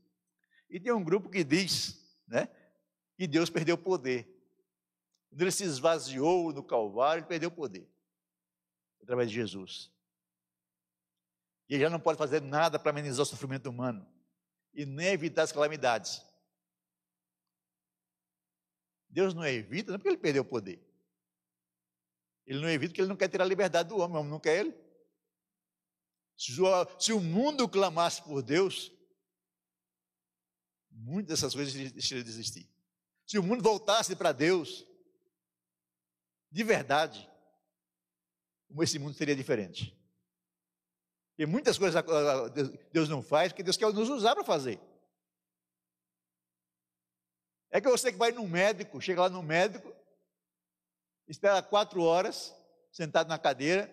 E 0.69 0.79
tem 0.79 0.91
um 0.91 1.03
grupo 1.03 1.29
que 1.29 1.43
diz 1.43 2.17
né, 2.27 2.49
que 3.15 3.27
Deus 3.27 3.49
perdeu 3.49 3.75
o 3.75 3.77
poder. 3.77 4.27
Quando 5.29 5.41
ele 5.41 5.51
se 5.51 5.63
esvaziou 5.63 6.51
no 6.53 6.63
Calvário, 6.63 7.21
ele 7.21 7.27
perdeu 7.27 7.49
o 7.49 7.53
poder. 7.53 7.89
Através 9.01 9.29
de 9.29 9.35
Jesus. 9.35 9.91
E 11.69 11.75
ele 11.75 11.83
já 11.83 11.89
não 11.89 11.99
pode 11.99 12.17
fazer 12.17 12.41
nada 12.41 12.79
para 12.79 12.91
amenizar 12.91 13.23
o 13.23 13.25
sofrimento 13.25 13.69
humano. 13.69 14.07
E 14.75 14.85
nem 14.85 15.07
evitar 15.07 15.43
as 15.43 15.51
calamidades. 15.51 16.21
Deus 19.09 19.33
não 19.33 19.45
evita, 19.47 19.91
não 19.91 19.95
é 19.95 19.97
porque 19.97 20.09
ele 20.09 20.17
perdeu 20.17 20.41
o 20.43 20.45
poder. 20.45 20.85
Ele 22.45 22.59
não 22.59 22.69
evita 22.69 22.91
porque 22.91 23.01
ele 23.01 23.07
não 23.07 23.15
quer 23.15 23.29
tirar 23.29 23.45
a 23.45 23.47
liberdade 23.47 23.89
do 23.89 23.97
homem, 23.97 24.17
o 24.17 24.19
homem 24.19 24.31
não 24.31 24.39
quer 24.39 24.59
ele. 24.59 24.85
Se 26.35 27.13
o 27.13 27.21
mundo 27.21 27.69
clamasse 27.69 28.21
por 28.21 28.43
Deus, 28.43 28.91
muitas 30.91 31.39
dessas 31.39 31.55
coisas 31.55 31.73
deixariam 31.93 32.23
de 32.23 32.29
existir. 32.29 32.69
Se 33.25 33.39
o 33.39 33.43
mundo 33.43 33.63
voltasse 33.63 34.15
para 34.15 34.33
Deus, 34.33 34.85
de 36.51 36.63
verdade, 36.63 37.27
esse 38.81 38.99
mundo 38.99 39.15
seria 39.15 39.35
diferente. 39.35 39.97
E 41.37 41.45
muitas 41.45 41.77
coisas 41.77 42.03
Deus 42.91 43.09
não 43.09 43.21
faz 43.21 43.51
porque 43.51 43.63
Deus 43.63 43.77
quer 43.77 43.91
nos 43.93 44.09
usar 44.09 44.35
para 44.35 44.43
fazer. 44.43 44.79
É 47.69 47.81
que 47.81 47.89
você 47.89 48.11
que 48.11 48.17
vai 48.17 48.31
no 48.31 48.47
médico, 48.47 49.01
chega 49.01 49.21
lá 49.21 49.29
no 49.29 49.43
médico, 49.43 49.93
espera 51.27 51.61
quatro 51.61 52.01
horas, 52.01 52.55
sentado 52.91 53.27
na 53.27 53.37
cadeira, 53.37 53.91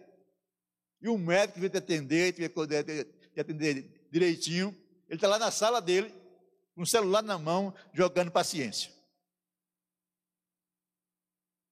e 1.00 1.08
o 1.08 1.18
médico 1.18 1.58
vai 1.58 1.68
te 1.68 1.78
atender, 1.78 2.32
te 2.32 3.40
atender 3.40 4.08
direitinho, 4.10 4.70
ele 5.08 5.16
está 5.16 5.26
lá 5.26 5.38
na 5.38 5.50
sala 5.50 5.80
dele, 5.80 6.14
com 6.76 6.82
o 6.82 6.86
celular 6.86 7.22
na 7.22 7.36
mão, 7.36 7.74
jogando 7.92 8.30
paciência. 8.30 8.92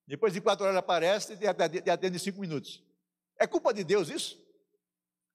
Depois 0.05 0.33
de 0.33 0.41
quatro 0.41 0.65
horas 0.65 0.77
aparece 0.77 1.35
e 1.35 1.37
te 1.81 1.91
atende 1.91 2.17
em 2.17 2.19
cinco 2.19 2.41
minutos. 2.41 2.83
É 3.39 3.47
culpa 3.47 3.73
de 3.73 3.85
Deus 3.85 4.09
isso? 4.09 4.37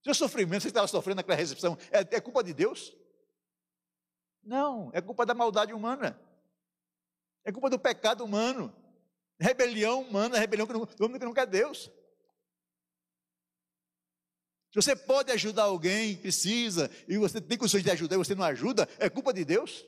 Seu 0.06 0.14
sofrimento, 0.14 0.62
você 0.62 0.68
estava 0.68 0.88
sofrendo 0.88 1.16
naquela 1.16 1.36
recepção, 1.36 1.76
é, 1.90 2.02
é 2.18 2.22
culpa 2.22 2.44
de 2.44 2.54
Deus? 2.54 2.96
Não, 4.44 4.92
é 4.94 5.02
culpa 5.02 5.26
da 5.26 5.34
maldade 5.34 5.74
humana. 5.74 6.16
É 7.44 7.52
culpa 7.52 7.72
do 7.72 7.80
pecado 7.80 8.24
humano. 8.24 8.72
Rebelião 9.40 10.02
humana, 10.02 10.38
rebelião 10.38 10.68
do 10.68 11.06
homem 11.06 11.18
que 11.18 11.26
não 11.26 11.34
quer 11.34 11.48
Deus. 11.48 11.92
Se 14.70 14.76
você 14.76 14.96
pode 14.96 15.32
ajudar 15.32 15.64
alguém, 15.64 16.16
precisa, 16.18 16.92
e 17.08 17.18
você 17.18 17.42
tem 17.42 17.58
condições 17.58 17.84
de 17.84 17.90
ajudar 17.90 18.14
e 18.14 18.20
você 18.20 18.36
não 18.36 18.44
ajuda, 18.44 18.88
é 19.00 19.10
culpa 19.10 19.34
de 19.34 19.44
Deus? 19.44 19.88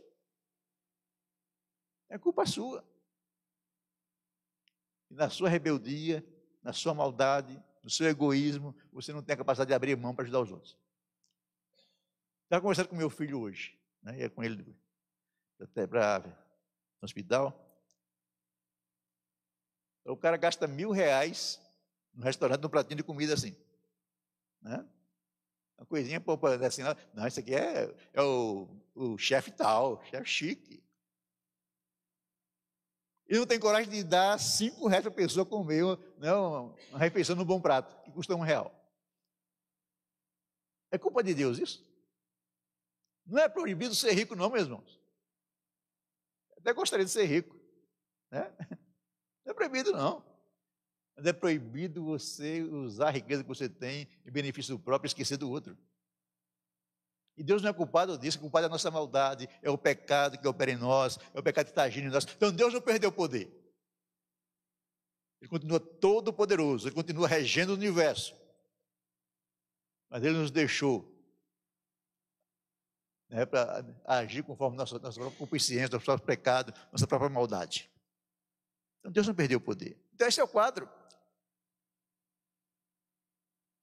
É 2.10 2.18
culpa 2.18 2.44
sua. 2.48 2.84
E 5.12 5.14
na 5.14 5.30
sua 5.30 5.48
rebeldia, 5.48 6.26
na 6.64 6.74
sua 6.74 6.96
maldade, 6.96 7.64
no 7.88 7.92
seu 7.92 8.10
egoísmo, 8.10 8.76
você 8.92 9.14
não 9.14 9.24
tem 9.24 9.34
a 9.34 9.38
capacidade 9.38 9.70
de 9.70 9.74
abrir 9.74 9.96
mão 9.96 10.14
para 10.14 10.24
ajudar 10.24 10.42
os 10.42 10.52
outros. 10.52 10.78
Estava 12.44 12.62
conversando 12.62 12.90
com 12.90 12.98
meu 12.98 13.10
filho 13.10 13.40
hoje, 13.40 13.80
né? 14.04 14.20
ia 14.20 14.30
com 14.30 14.44
ele 14.44 14.76
até 15.58 15.88
para 15.88 16.20
no 16.20 17.06
hospital. 17.06 17.58
O 20.04 20.18
cara 20.18 20.36
gasta 20.36 20.68
mil 20.68 20.92
reais 20.92 21.62
no 22.14 22.26
restaurante, 22.26 22.62
num 22.62 22.68
pratinho 22.68 22.98
de 22.98 23.04
comida 23.04 23.34
assim. 23.34 23.56
Né? 24.62 24.86
Uma 25.78 25.86
coisinha 25.86 26.22
assim, 26.68 26.82
não, 27.14 27.26
isso 27.26 27.40
aqui 27.40 27.56
é, 27.56 27.96
é 28.12 28.22
o, 28.22 28.68
o 28.96 29.18
chefe 29.18 29.50
tal, 29.50 30.04
chefe 30.04 30.30
chique. 30.30 30.84
E 33.30 33.38
não 33.38 33.46
tem 33.46 33.60
coragem 33.60 33.90
de 33.92 34.04
dar 34.04 34.40
cinco 34.40 34.88
reais 34.88 35.04
para 35.04 35.12
a 35.12 35.16
pessoa 35.16 35.46
comer 35.46 35.84
né, 36.18 36.34
uma 36.34 36.98
refeição 36.98 37.36
no 37.36 37.44
bom 37.44 37.60
prato, 37.60 38.02
que 38.04 38.12
custa 38.12 38.36
um 38.36 38.42
real. 38.42 38.74
É 40.90 40.98
culpa 40.98 41.22
de 41.22 41.34
Deus 41.34 41.60
isso? 41.60 41.86
Não 43.26 43.40
é 43.40 43.50
proibido 43.50 43.94
ser 43.94 44.14
rico, 44.14 44.36
não, 44.36 44.50
meus 44.50 44.64
irmãos. 44.64 44.98
Até 46.58 46.72
gostaria 46.74 47.06
de 47.06 47.12
ser 47.12 47.26
rico. 47.26 47.60
Né? 48.32 48.50
Não 49.46 49.52
é 49.52 49.54
proibido, 49.54 49.94
não. 49.94 50.22
Mas 51.16 51.26
é 51.26 51.32
proibido 51.32 52.04
você 52.04 52.62
usar 52.64 53.08
a 53.08 53.12
riqueza 53.12 53.44
que 53.44 53.48
você 53.48 53.70
tem 53.70 54.10
em 54.26 54.30
benefício 54.32 54.78
próprio 54.78 55.08
e 55.08 55.10
esquecer 55.10 55.38
do 55.38 55.50
outro. 55.50 55.78
E 57.38 57.44
Deus 57.44 57.62
não 57.62 57.70
é 57.70 57.74
culpado 57.74 58.18
disso, 58.18 58.40
é 58.40 58.42
culpado 58.42 58.66
da 58.66 58.70
nossa 58.70 58.90
maldade, 58.90 59.48
é 59.62 59.70
o 59.70 59.78
pecado 59.78 60.40
que 60.40 60.48
opera 60.48 60.72
em 60.72 60.76
nós, 60.76 61.20
é 61.36 61.40
o 61.40 61.44
pecado 61.44 61.66
que 61.66 61.72
está 61.72 61.84
agindo 61.84 62.08
em 62.08 62.10
nós. 62.10 62.26
Então 62.26 62.52
Deus 62.52 62.74
não 62.74 62.82
perdeu 62.82 63.10
o 63.10 63.14
poder. 63.14 63.48
Ele 65.40 65.48
continua 65.48 65.80
todo 65.80 66.34
poderoso, 66.34 66.88
ele 66.88 66.96
continua 66.96 67.28
regendo 67.28 67.74
o 67.74 67.76
universo. 67.76 68.36
Mas 70.10 70.24
ele 70.24 70.36
nos 70.36 70.50
deixou 70.50 71.16
né, 73.30 73.46
para 73.46 73.86
agir 74.04 74.42
conforme 74.42 74.76
nossa, 74.76 74.98
nossa 74.98 75.20
própria 75.20 75.38
concupiscência, 75.38 75.90
nosso 75.90 76.06
próprio 76.06 76.26
pecado, 76.26 76.74
nossa 76.92 77.06
própria 77.06 77.30
maldade. 77.30 77.88
Então 79.00 79.12
Deus 79.12 79.28
não 79.28 79.36
perdeu 79.36 79.60
o 79.60 79.62
poder. 79.62 79.96
Então 80.12 80.28
esse 80.28 80.40
é 80.40 80.44
o 80.44 80.48
quadro. 80.48 80.90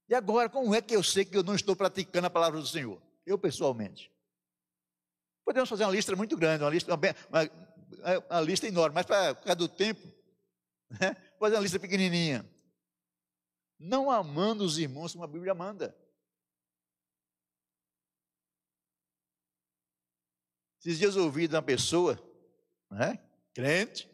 E 0.09 0.15
agora, 0.15 0.49
como 0.49 0.75
é 0.75 0.83
que 0.83 0.97
eu 0.97 1.05
sei 1.05 1.25
que 1.25 1.37
eu 1.37 1.45
não 1.45 1.55
estou 1.55 1.77
praticando 1.77 2.27
a 2.27 2.31
palavra 2.31 2.61
do 2.61 2.67
Senhor? 2.67 3.01
Eu 3.27 3.39
pessoalmente. 3.39 4.13
Podemos 5.45 5.69
fazer 5.69 5.85
uma 5.85 5.93
lista 5.93 6.15
muito 6.17 6.37
grande, 6.37 6.65
uma 6.65 6.71
lista, 6.71 6.95
uma, 6.95 7.01
uma, 7.29 8.27
uma 8.31 8.41
lista 8.41 8.67
enorme, 8.67 8.95
mas 8.95 9.07
para 9.07 9.35
causa 9.35 9.57
do 9.57 9.69
tempo, 9.69 10.01
né? 11.01 11.15
fazer 11.39 11.57
uma 11.57 11.63
lista 11.63 11.79
pequenininha. 11.79 12.49
Não 13.79 14.11
amando 14.11 14.65
os 14.65 14.79
irmãos 14.79 15.13
como 15.13 15.25
a 15.25 15.29
Bíblia 15.29 15.55
manda. 15.55 15.95
Esses 20.81 20.99
dias 20.99 21.17
eu 21.17 21.25
ouvi 21.25 21.49
de 21.49 21.55
uma 21.55 21.63
pessoa, 21.63 22.19
né, 22.91 23.19
crente, 23.55 24.11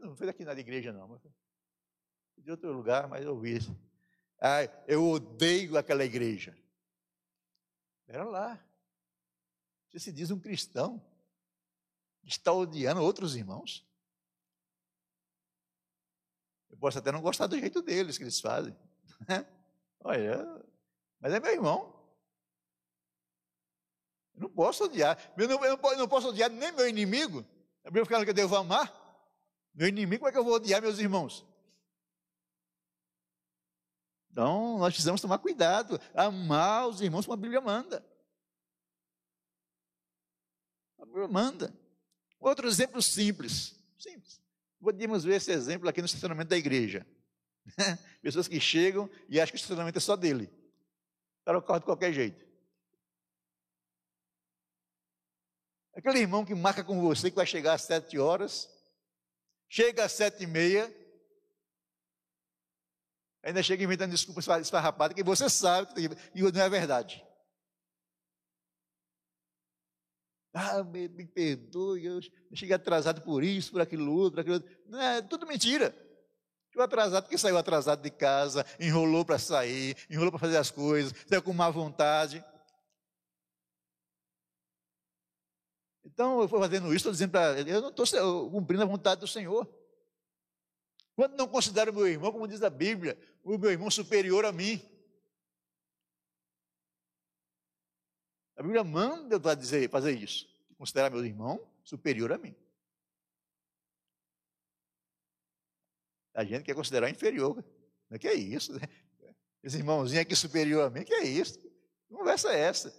não 0.00 0.14
foi 0.14 0.28
aqui 0.28 0.44
na 0.44 0.52
igreja 0.52 0.92
não, 0.92 1.08
mas 1.08 1.20
de 2.36 2.50
outro 2.50 2.72
lugar, 2.72 3.08
mas 3.08 3.24
eu 3.24 3.32
ouvi 3.34 3.56
isso. 3.56 3.76
Ah, 4.40 4.62
eu 4.86 5.04
odeio 5.04 5.76
aquela 5.76 6.04
igreja. 6.04 6.56
Espera 8.08 8.24
lá. 8.24 8.58
Você 9.86 10.00
se 10.00 10.10
diz 10.10 10.30
um 10.30 10.40
cristão, 10.40 10.98
está 12.24 12.50
odiando 12.50 13.02
outros 13.02 13.36
irmãos. 13.36 13.86
Eu 16.70 16.78
posso 16.78 16.98
até 16.98 17.12
não 17.12 17.20
gostar 17.20 17.46
do 17.48 17.58
jeito 17.58 17.82
deles 17.82 18.16
que 18.16 18.24
eles 18.24 18.40
fazem. 18.40 18.74
Olha, 20.00 20.42
mas 21.20 21.34
é 21.34 21.40
meu 21.40 21.52
irmão. 21.52 22.02
Eu 24.34 24.40
não 24.40 24.50
posso 24.50 24.84
odiar. 24.84 25.18
Eu 25.36 25.46
não, 25.46 25.62
eu 25.62 25.98
não 25.98 26.08
posso 26.08 26.28
odiar 26.28 26.48
nem 26.48 26.72
meu 26.72 26.88
inimigo. 26.88 27.44
A 27.84 27.90
Bíblia 27.90 28.06
fala 28.06 28.24
que 28.24 28.30
eu 28.30 28.34
devo 28.34 28.56
amar. 28.56 28.90
Meu 29.74 29.86
inimigo, 29.86 30.20
como 30.20 30.30
é 30.30 30.32
que 30.32 30.38
eu 30.38 30.44
vou 30.44 30.54
odiar 30.54 30.80
meus 30.80 30.98
irmãos? 30.98 31.46
Então, 34.38 34.78
nós 34.78 34.94
precisamos 34.94 35.20
tomar 35.20 35.38
cuidado, 35.38 36.00
amar 36.14 36.86
os 36.86 37.00
irmãos 37.00 37.26
como 37.26 37.34
a 37.34 37.36
Bíblia 37.36 37.60
manda. 37.60 38.06
A 40.96 41.04
Bíblia 41.04 41.26
manda. 41.26 41.76
Outro 42.38 42.68
exemplo 42.68 43.02
simples. 43.02 43.74
Simples. 43.98 44.40
Podemos 44.80 45.24
ver 45.24 45.34
esse 45.34 45.50
exemplo 45.50 45.88
aqui 45.88 46.00
no 46.00 46.06
estacionamento 46.06 46.50
da 46.50 46.56
igreja. 46.56 47.04
Pessoas 48.22 48.46
que 48.46 48.60
chegam 48.60 49.10
e 49.28 49.40
acham 49.40 49.50
que 49.50 49.56
o 49.56 49.60
estacionamento 49.60 49.98
é 49.98 50.00
só 50.00 50.14
dele. 50.14 50.48
O 51.42 51.44
cara 51.44 51.60
corre 51.60 51.80
de 51.80 51.86
qualquer 51.86 52.12
jeito. 52.12 52.46
Aquele 55.94 56.20
irmão 56.20 56.44
que 56.44 56.54
marca 56.54 56.84
com 56.84 57.00
você 57.00 57.28
que 57.28 57.36
vai 57.36 57.44
chegar 57.44 57.72
às 57.72 57.82
sete 57.82 58.16
horas, 58.20 58.70
chega 59.68 60.04
às 60.04 60.12
sete 60.12 60.44
e 60.44 60.46
meia, 60.46 60.88
ainda 63.48 63.62
chega 63.62 63.82
inventando 63.82 64.10
desculpas 64.10 64.46
esfarrapadas 64.60 65.14
que 65.14 65.22
você 65.22 65.48
sabe 65.48 65.92
que 65.94 66.08
não 66.52 66.62
é 66.62 66.68
verdade. 66.68 67.24
Ah, 70.52 70.82
me, 70.82 71.08
me 71.08 71.26
perdoe, 71.26 72.04
eu 72.04 72.20
cheguei 72.52 72.74
atrasado 72.74 73.22
por 73.22 73.44
isso, 73.44 73.70
por 73.70 73.80
aquilo 73.80 74.12
outro, 74.12 74.32
por 74.32 74.40
aquilo 74.40 74.54
outro. 74.56 74.70
Não, 74.86 75.00
é 75.00 75.22
tudo 75.22 75.46
mentira. 75.46 75.94
Chegou 76.70 76.84
atrasado 76.84 77.24
porque 77.24 77.38
saiu 77.38 77.56
atrasado 77.56 78.02
de 78.02 78.10
casa, 78.10 78.66
enrolou 78.78 79.24
para 79.24 79.38
sair, 79.38 79.96
enrolou 80.10 80.32
para 80.32 80.40
fazer 80.40 80.56
as 80.56 80.70
coisas, 80.70 81.14
saiu 81.26 81.42
com 81.42 81.52
má 81.52 81.70
vontade. 81.70 82.44
Então, 86.04 86.40
eu 86.40 86.48
vou 86.48 86.60
fazendo 86.60 86.88
isso, 86.88 86.96
estou 86.96 87.12
dizendo 87.12 87.30
para 87.30 87.60
eu 87.60 87.80
não 87.80 87.90
estou 87.90 88.50
cumprindo 88.50 88.82
a 88.82 88.86
vontade 88.86 89.20
do 89.20 89.26
Senhor. 89.26 89.66
Quando 91.18 91.36
não 91.36 91.48
considero 91.48 91.92
meu 91.92 92.06
irmão, 92.06 92.30
como 92.30 92.46
diz 92.46 92.62
a 92.62 92.70
Bíblia, 92.70 93.18
o 93.42 93.58
meu 93.58 93.72
irmão 93.72 93.90
superior 93.90 94.44
a 94.44 94.52
mim. 94.52 94.80
A 98.54 98.62
Bíblia 98.62 98.84
manda 98.84 99.40
para 99.40 99.56
dizer, 99.56 99.90
fazer 99.90 100.12
isso. 100.12 100.48
Considerar 100.76 101.10
meu 101.10 101.24
irmão 101.24 101.60
superior 101.82 102.30
a 102.30 102.38
mim. 102.38 102.54
A 106.34 106.44
gente 106.44 106.62
quer 106.62 106.76
considerar 106.76 107.10
inferior. 107.10 107.64
Não 108.08 108.14
é 108.14 108.18
que 108.20 108.28
é 108.28 108.34
isso, 108.34 108.74
né? 108.74 108.82
Esse 109.60 109.76
irmãozinho 109.76 110.22
aqui 110.22 110.36
superior 110.36 110.86
a 110.86 110.90
mim, 110.90 111.02
que 111.02 111.14
é 111.14 111.24
isso? 111.24 111.58
Que 111.58 112.14
conversa 112.14 112.52
é 112.52 112.60
essa? 112.60 112.94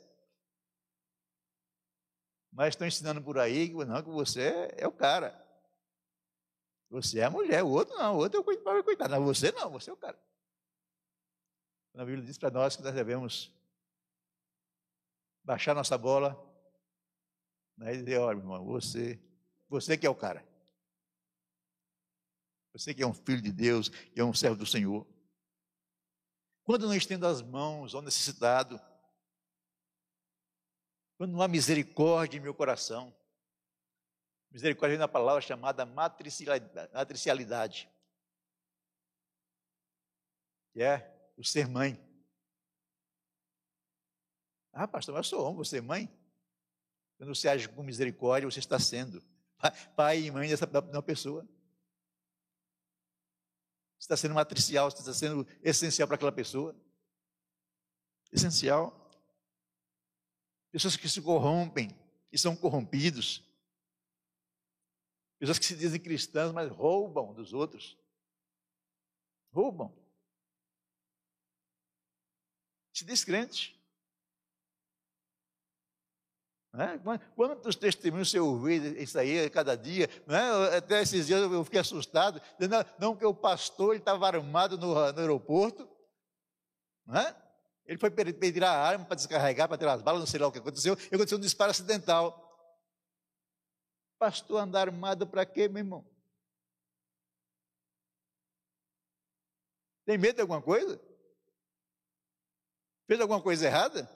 Mas 2.52 2.74
estão 2.74 2.86
ensinando 2.86 3.22
por 3.22 3.38
aí 3.38 3.70
que, 3.70 3.86
não, 3.86 4.04
que 4.04 4.10
você 4.10 4.70
é 4.76 4.86
o 4.86 4.92
cara. 4.92 5.49
Você 6.90 7.20
é 7.20 7.24
a 7.24 7.30
mulher, 7.30 7.64
o 7.64 7.70
outro 7.70 7.96
não, 7.96 8.16
o 8.16 8.18
outro 8.18 8.40
o 8.42 8.44
pobre 8.44 8.84
coitado. 8.84 9.14
Não, 9.14 9.24
você 9.24 9.52
não, 9.52 9.70
você 9.70 9.90
é 9.90 9.94
o 9.94 9.98
cara. 9.98 10.20
A 11.94 12.06
Bíblia 12.06 12.26
diz 12.26 12.38
para 12.38 12.50
nós 12.50 12.76
que 12.76 12.84
nós 12.84 12.94
devemos 12.94 13.52
baixar 15.44 15.76
nossa 15.76 15.98
bola 15.98 16.38
né, 17.78 17.94
e 17.94 17.98
dizer, 17.98 18.20
olha, 18.20 18.38
irmão, 18.38 18.66
você, 18.66 19.20
você 19.68 19.98
que 19.98 20.06
é 20.06 20.10
o 20.10 20.16
cara. 20.16 20.48
Você 22.74 22.94
que 22.94 23.04
é 23.04 23.08
um 23.08 23.14
filho 23.14 23.42
de 23.42 23.52
Deus, 23.52 23.90
que 23.90 24.20
é 24.20 24.24
um 24.24 24.34
servo 24.34 24.56
do 24.56 24.66
Senhor. 24.66 25.06
Quando 26.64 26.88
não 26.88 26.96
estendo 26.96 27.26
as 27.26 27.42
mãos 27.42 27.96
ao 27.96 28.02
necessitado, 28.02 28.80
quando 31.18 31.34
não 31.34 31.42
há 31.42 31.48
misericórdia 31.48 32.38
em 32.38 32.42
meu 32.42 32.54
coração, 32.54 33.14
misericórdia 34.52 34.96
é 34.96 35.00
uma 35.00 35.08
palavra 35.08 35.42
chamada 35.42 35.86
matricialidade, 35.86 37.90
que 40.74 40.82
é 40.82 41.34
o 41.38 41.44
ser 41.44 41.68
mãe. 41.68 42.00
Ah, 44.72 44.88
pastor, 44.88 45.16
mas 45.16 45.26
eu 45.26 45.30
sou 45.30 45.46
homem, 45.46 45.58
você 45.58 45.78
é 45.78 45.82
mãe? 45.82 46.10
Quando 47.18 47.36
você 47.36 47.50
age 47.50 47.68
com 47.68 47.84
misericórdia, 47.84 48.50
você 48.50 48.60
está 48.60 48.80
sendo 48.80 49.22
pai 49.96 50.22
e 50.22 50.32
mãe 50.32 50.48
dessa 50.48 50.66
uma 50.66 51.04
pessoa. 51.04 51.44
Você 53.98 54.06
está 54.06 54.16
sendo 54.16 54.36
matricial, 54.36 54.90
você 54.90 55.00
está 55.00 55.14
sendo 55.14 55.46
essencial 55.62 56.08
para 56.08 56.16
aquela 56.16 56.32
pessoa. 56.32 56.74
Essencial. 58.32 58.96
Pessoas 60.72 60.96
que 60.96 61.10
se 61.10 61.22
corrompem 61.22 61.90
e 62.32 62.38
são 62.38 62.56
corrompidos. 62.56 63.49
Pessoas 65.40 65.58
que 65.58 65.66
se 65.66 65.76
dizem 65.76 66.02
cristãs, 66.02 66.52
mas 66.52 66.70
roubam 66.70 67.34
dos 67.34 67.54
outros. 67.54 67.98
Roubam. 69.54 69.98
Se 72.94 73.06
descrente. 73.06 73.80
Né? 76.74 77.00
Quantos 77.36 77.76
testemunhos 77.76 78.30
você 78.30 78.40
ouvir 78.40 79.02
isso 79.02 79.18
aí 79.18 79.50
cada 79.50 79.76
dia? 79.76 80.10
Né? 80.28 80.78
Até 80.78 81.02
esses 81.02 81.28
dias 81.28 81.42
eu 81.42 81.64
fiquei 81.64 81.80
assustado. 81.80 82.42
Não, 82.60 82.86
não 83.00 83.16
que 83.16 83.26
o 83.26 83.34
pastor 83.34 83.96
estava 83.96 84.28
armado 84.28 84.78
no, 84.78 84.94
no 84.94 85.20
aeroporto. 85.20 85.90
Né? 87.08 87.36
Ele 87.86 87.98
foi 87.98 88.12
pedir 88.12 88.64
a 88.64 88.72
arma 88.72 89.06
para 89.06 89.16
descarregar, 89.16 89.68
para 89.68 89.78
tirar 89.78 89.94
as 89.94 90.02
balas, 90.02 90.20
não 90.20 90.28
sei 90.28 90.40
lá 90.40 90.48
o 90.48 90.52
que 90.52 90.60
aconteceu. 90.60 90.96
E 91.12 91.16
aconteceu 91.16 91.38
um 91.38 91.42
disparo 91.42 91.72
acidental. 91.72 92.49
Pastor 94.20 94.62
andar 94.62 94.90
armado 94.90 95.26
para 95.26 95.46
quê, 95.46 95.70
meu 95.70 95.80
irmão? 95.80 96.06
Tem 100.06 100.18
medo 100.18 100.36
de 100.36 100.42
alguma 100.42 100.62
coisa? 100.62 101.02
Fez 103.08 103.20
alguma 103.22 103.42
coisa 103.42 103.66
errada? 103.66 104.10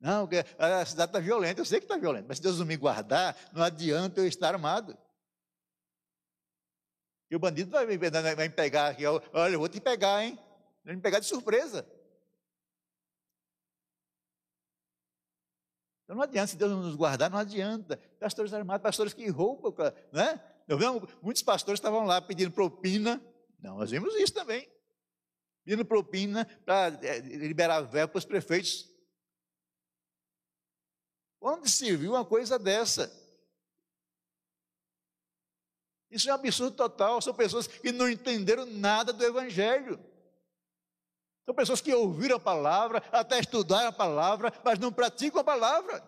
Não, 0.00 0.28
a 0.58 0.86
cidade 0.86 1.10
está 1.10 1.18
violenta, 1.18 1.60
eu 1.60 1.64
sei 1.64 1.80
que 1.80 1.84
está 1.84 1.96
violenta, 1.96 2.26
mas 2.28 2.38
se 2.38 2.42
Deus 2.42 2.58
não 2.58 2.66
me 2.66 2.76
guardar, 2.76 3.36
não 3.52 3.62
adianta 3.62 4.20
eu 4.20 4.26
estar 4.26 4.54
armado. 4.54 4.96
E 7.30 7.36
o 7.36 7.38
bandido 7.38 7.70
vai, 7.70 7.84
vai 7.98 8.48
me 8.48 8.54
pegar 8.54 8.88
aqui, 8.88 9.04
olha, 9.04 9.52
eu 9.52 9.58
vou 9.58 9.68
te 9.68 9.80
pegar, 9.80 10.24
hein? 10.24 10.38
Vai 10.84 10.96
me 10.96 11.02
pegar 11.02 11.18
de 11.18 11.26
surpresa. 11.26 11.86
Então 16.08 16.16
não 16.16 16.22
adianta, 16.22 16.46
se 16.46 16.56
Deus 16.56 16.70
não 16.70 16.80
nos 16.80 16.94
guardar, 16.96 17.28
não 17.28 17.36
adianta. 17.36 17.98
Pastores 18.18 18.54
armados, 18.54 18.82
pastores 18.82 19.12
que 19.12 19.28
roubam, 19.28 19.74
né? 20.10 20.42
Eu 20.66 20.78
vemos, 20.78 21.06
muitos 21.20 21.42
pastores 21.42 21.76
estavam 21.76 22.06
lá 22.06 22.18
pedindo 22.18 22.50
propina. 22.50 23.22
Não, 23.60 23.76
nós 23.76 23.90
vimos 23.90 24.14
isso 24.14 24.32
também. 24.32 24.66
Pedindo 25.62 25.84
propina 25.84 26.46
para 26.64 26.98
é, 27.02 27.18
liberar 27.18 27.82
verba 27.82 28.08
para 28.08 28.18
os 28.20 28.24
prefeitos. 28.24 28.90
Onde 31.42 31.70
se 31.70 31.94
viu 31.94 32.12
uma 32.12 32.24
coisa 32.24 32.58
dessa? 32.58 33.12
Isso 36.10 36.30
é 36.30 36.32
um 36.32 36.36
absurdo 36.36 36.74
total. 36.74 37.20
São 37.20 37.34
pessoas 37.34 37.66
que 37.66 37.92
não 37.92 38.08
entenderam 38.08 38.64
nada 38.64 39.12
do 39.12 39.22
Evangelho. 39.22 40.02
São 41.48 41.54
pessoas 41.54 41.80
que 41.80 41.94
ouviram 41.94 42.36
a 42.36 42.40
palavra, 42.40 43.02
até 43.10 43.40
estudaram 43.40 43.88
a 43.88 43.92
palavra, 43.92 44.52
mas 44.62 44.78
não 44.78 44.92
praticam 44.92 45.40
a 45.40 45.44
palavra. 45.44 46.06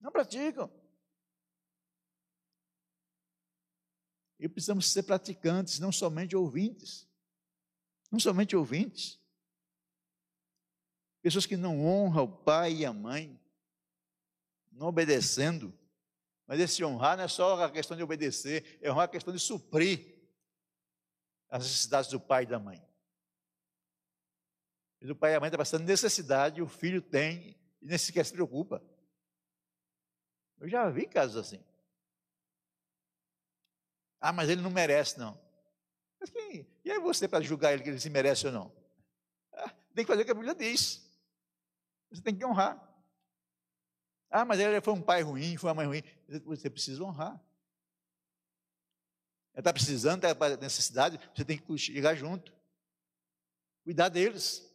Não 0.00 0.10
praticam. 0.10 0.72
E 4.38 4.48
precisamos 4.48 4.90
ser 4.90 5.02
praticantes, 5.02 5.78
não 5.78 5.92
somente 5.92 6.34
ouvintes. 6.34 7.06
Não 8.10 8.18
somente 8.18 8.56
ouvintes. 8.56 9.20
Pessoas 11.20 11.44
que 11.44 11.58
não 11.58 11.84
honram 11.84 12.24
o 12.24 12.32
pai 12.38 12.76
e 12.76 12.86
a 12.86 12.94
mãe, 12.94 13.38
não 14.72 14.86
obedecendo. 14.86 15.78
Mas 16.46 16.60
esse 16.60 16.82
honrar 16.82 17.18
não 17.18 17.24
é 17.24 17.28
só 17.28 17.62
a 17.62 17.70
questão 17.70 17.94
de 17.94 18.02
obedecer, 18.02 18.78
é 18.80 18.90
honrar 18.90 19.04
a 19.04 19.08
questão 19.08 19.34
de 19.34 19.38
suprir 19.38 20.18
as 21.50 21.64
necessidades 21.64 22.08
do 22.08 22.18
pai 22.18 22.44
e 22.44 22.46
da 22.46 22.58
mãe. 22.58 22.89
E 25.00 25.10
o 25.10 25.16
pai 25.16 25.32
e 25.32 25.34
a 25.34 25.40
mãe 25.40 25.48
estão 25.48 25.58
passando 25.58 25.84
necessidade, 25.84 26.60
o 26.60 26.68
filho 26.68 27.00
tem, 27.00 27.56
e 27.80 27.86
nem 27.86 27.96
sequer 27.96 28.24
se 28.24 28.32
preocupa. 28.32 28.82
Eu 30.58 30.68
já 30.68 30.88
vi 30.90 31.06
casos 31.06 31.36
assim. 31.36 31.64
Ah, 34.20 34.32
mas 34.32 34.50
ele 34.50 34.60
não 34.60 34.70
merece, 34.70 35.18
não. 35.18 35.40
Mas 36.20 36.28
quem, 36.28 36.66
e 36.84 36.90
aí 36.90 36.98
você 36.98 37.26
para 37.26 37.42
julgar 37.42 37.72
ele 37.72 37.82
que 37.82 37.88
ele 37.88 37.98
se 37.98 38.10
merece 38.10 38.46
ou 38.46 38.52
não? 38.52 38.76
Ah, 39.54 39.70
tem 39.94 40.04
que 40.04 40.10
fazer 40.10 40.22
o 40.22 40.24
que 40.26 40.30
a 40.30 40.34
Bíblia 40.34 40.54
diz. 40.54 41.02
Você 42.10 42.20
tem 42.20 42.36
que 42.36 42.44
honrar. 42.44 42.86
Ah, 44.30 44.44
mas 44.44 44.60
ele 44.60 44.80
foi 44.82 44.92
um 44.92 45.00
pai 45.00 45.22
ruim, 45.22 45.56
foi 45.56 45.70
uma 45.70 45.74
mãe 45.74 45.86
ruim. 45.86 46.02
Você 46.44 46.68
precisa 46.68 47.02
honrar. 47.02 47.42
Ele 49.54 49.60
está 49.60 49.72
precisando, 49.72 50.24
está 50.24 50.56
necessidade, 50.56 51.18
você 51.34 51.44
tem 51.44 51.58
que 51.58 51.78
chegar 51.78 52.14
junto. 52.14 52.54
Cuidar 53.82 54.08
deles. 54.10 54.69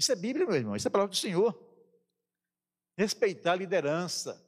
Isso 0.00 0.12
é 0.12 0.16
Bíblia, 0.16 0.46
meu 0.46 0.56
irmão, 0.56 0.74
isso 0.74 0.88
é 0.88 0.90
palavra 0.90 1.10
do 1.10 1.16
Senhor. 1.18 1.54
Respeitar 2.96 3.52
a 3.52 3.56
liderança. 3.56 4.42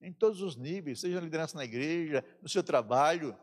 Em 0.00 0.12
todos 0.12 0.42
os 0.42 0.56
níveis, 0.56 0.98
seja 0.98 1.18
a 1.18 1.20
liderança 1.20 1.56
na 1.56 1.64
igreja, 1.64 2.24
no 2.42 2.48
seu 2.48 2.64
trabalho, 2.64 3.38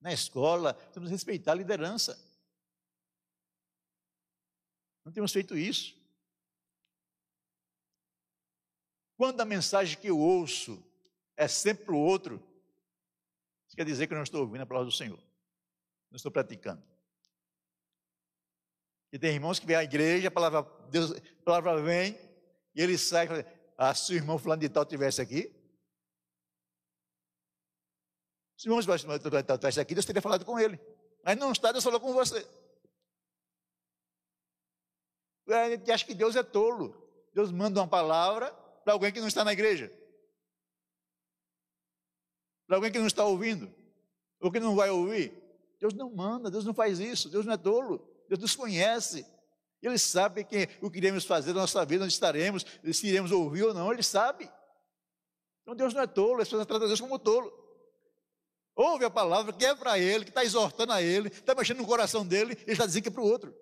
na 0.00 0.12
escola, 0.12 0.74
temos 0.92 1.08
que 1.08 1.12
respeitar 1.12 1.52
a 1.52 1.56
liderança. 1.56 2.16
Não 5.04 5.10
temos 5.10 5.32
feito 5.32 5.58
isso. 5.58 6.00
Quando 9.16 9.40
a 9.40 9.44
mensagem 9.44 9.98
que 9.98 10.08
eu 10.08 10.20
ouço 10.20 10.80
é 11.36 11.48
sempre 11.48 11.90
o 11.90 11.98
outro, 11.98 12.40
isso 13.66 13.74
quer 13.74 13.84
dizer 13.84 14.06
que 14.06 14.12
eu 14.12 14.18
não 14.18 14.22
estou 14.22 14.42
ouvindo 14.42 14.62
a 14.62 14.66
palavra 14.66 14.88
do 14.88 14.96
Senhor, 14.96 15.18
não 16.12 16.16
estou 16.16 16.30
praticando. 16.30 16.97
E 19.12 19.18
tem 19.18 19.34
irmãos 19.34 19.58
que 19.58 19.66
vêm 19.66 19.76
à 19.76 19.84
igreja, 19.84 20.28
a 20.28 20.30
palavra, 20.30 20.62
Deus, 20.90 21.12
a 21.12 21.44
palavra 21.44 21.82
vem, 21.82 22.18
e 22.74 22.82
ele 22.82 22.98
sai 22.98 23.24
e 23.24 23.28
fala, 23.28 23.46
ah, 23.76 23.94
se 23.94 24.12
o 24.12 24.16
irmão 24.16 24.38
fulano 24.38 24.60
de 24.60 24.68
tal 24.68 24.82
estivesse 24.82 25.20
aqui, 25.20 25.54
se 28.56 28.68
o 28.68 28.72
irmão 28.72 28.82
fulano 28.82 29.18
de 29.18 29.42
tal 29.42 29.56
estivesse 29.56 29.80
aqui, 29.80 29.94
Deus 29.94 30.04
teria 30.04 30.20
falado 30.20 30.44
com 30.44 30.58
ele. 30.58 30.78
Mas 31.24 31.36
não 31.36 31.52
está, 31.52 31.72
Deus 31.72 31.84
falou 31.84 32.00
com 32.00 32.12
você. 32.12 32.46
A 35.46 35.70
gente 35.70 35.90
acha 35.90 36.04
que 36.04 36.14
Deus 36.14 36.36
é 36.36 36.42
tolo. 36.42 36.94
Deus 37.32 37.50
manda 37.50 37.80
uma 37.80 37.88
palavra 37.88 38.52
para 38.84 38.92
alguém 38.92 39.12
que 39.12 39.20
não 39.20 39.28
está 39.28 39.44
na 39.44 39.52
igreja. 39.52 39.92
Para 42.66 42.76
alguém 42.76 42.92
que 42.92 42.98
não 42.98 43.06
está 43.06 43.24
ouvindo. 43.24 43.72
Ou 44.40 44.50
que 44.52 44.60
não 44.60 44.76
vai 44.76 44.90
ouvir. 44.90 45.32
Deus 45.80 45.94
não 45.94 46.10
manda, 46.14 46.50
Deus 46.50 46.64
não 46.64 46.74
faz 46.74 46.98
isso. 46.98 47.30
Deus 47.30 47.46
não 47.46 47.54
é 47.54 47.56
tolo. 47.56 48.06
Deus 48.28 48.40
nos 48.40 48.54
conhece. 48.54 49.26
Ele 49.80 49.98
sabe 49.98 50.46
o 50.82 50.90
que 50.90 50.98
iremos 50.98 51.24
fazer 51.24 51.52
na 51.52 51.60
nossa 51.60 51.84
vida, 51.84 52.04
onde 52.04 52.12
estaremos, 52.12 52.64
se 52.92 53.06
iremos 53.06 53.30
ouvir 53.32 53.62
ou 53.62 53.74
não, 53.74 53.92
Ele 53.92 54.02
sabe. 54.02 54.50
Então 55.62 55.74
Deus 55.76 55.94
não 55.94 56.02
é 56.02 56.06
tolo, 56.06 56.40
as 56.42 56.48
pessoas 56.48 56.66
tratam 56.66 56.86
Deus 56.86 57.00
como 57.00 57.18
tolo. 57.18 57.52
Ouve 58.74 59.04
a 59.04 59.10
palavra 59.10 59.52
que 59.52 59.64
é 59.64 59.74
para 59.74 59.98
ele, 59.98 60.24
que 60.24 60.30
está 60.30 60.44
exortando 60.44 60.92
a 60.92 61.02
ele, 61.02 61.28
está 61.28 61.54
mexendo 61.54 61.78
no 61.78 61.86
coração 61.86 62.24
dele, 62.26 62.52
ele 62.62 62.72
está 62.72 62.86
dizendo 62.86 63.02
que 63.02 63.08
é 63.08 63.12
para 63.12 63.22
o 63.22 63.26
outro. 63.26 63.52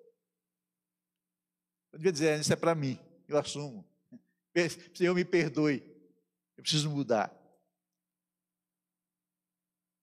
Eu 1.91 1.97
devia 1.97 2.11
dizer, 2.11 2.39
isso 2.39 2.53
é 2.53 2.55
para 2.55 2.75
mim, 2.75 2.99
eu 3.27 3.37
assumo. 3.37 3.83
Senhor, 4.95 5.15
me 5.15 5.25
perdoe, 5.25 5.83
eu 6.55 6.61
preciso 6.61 6.89
mudar. 6.89 7.35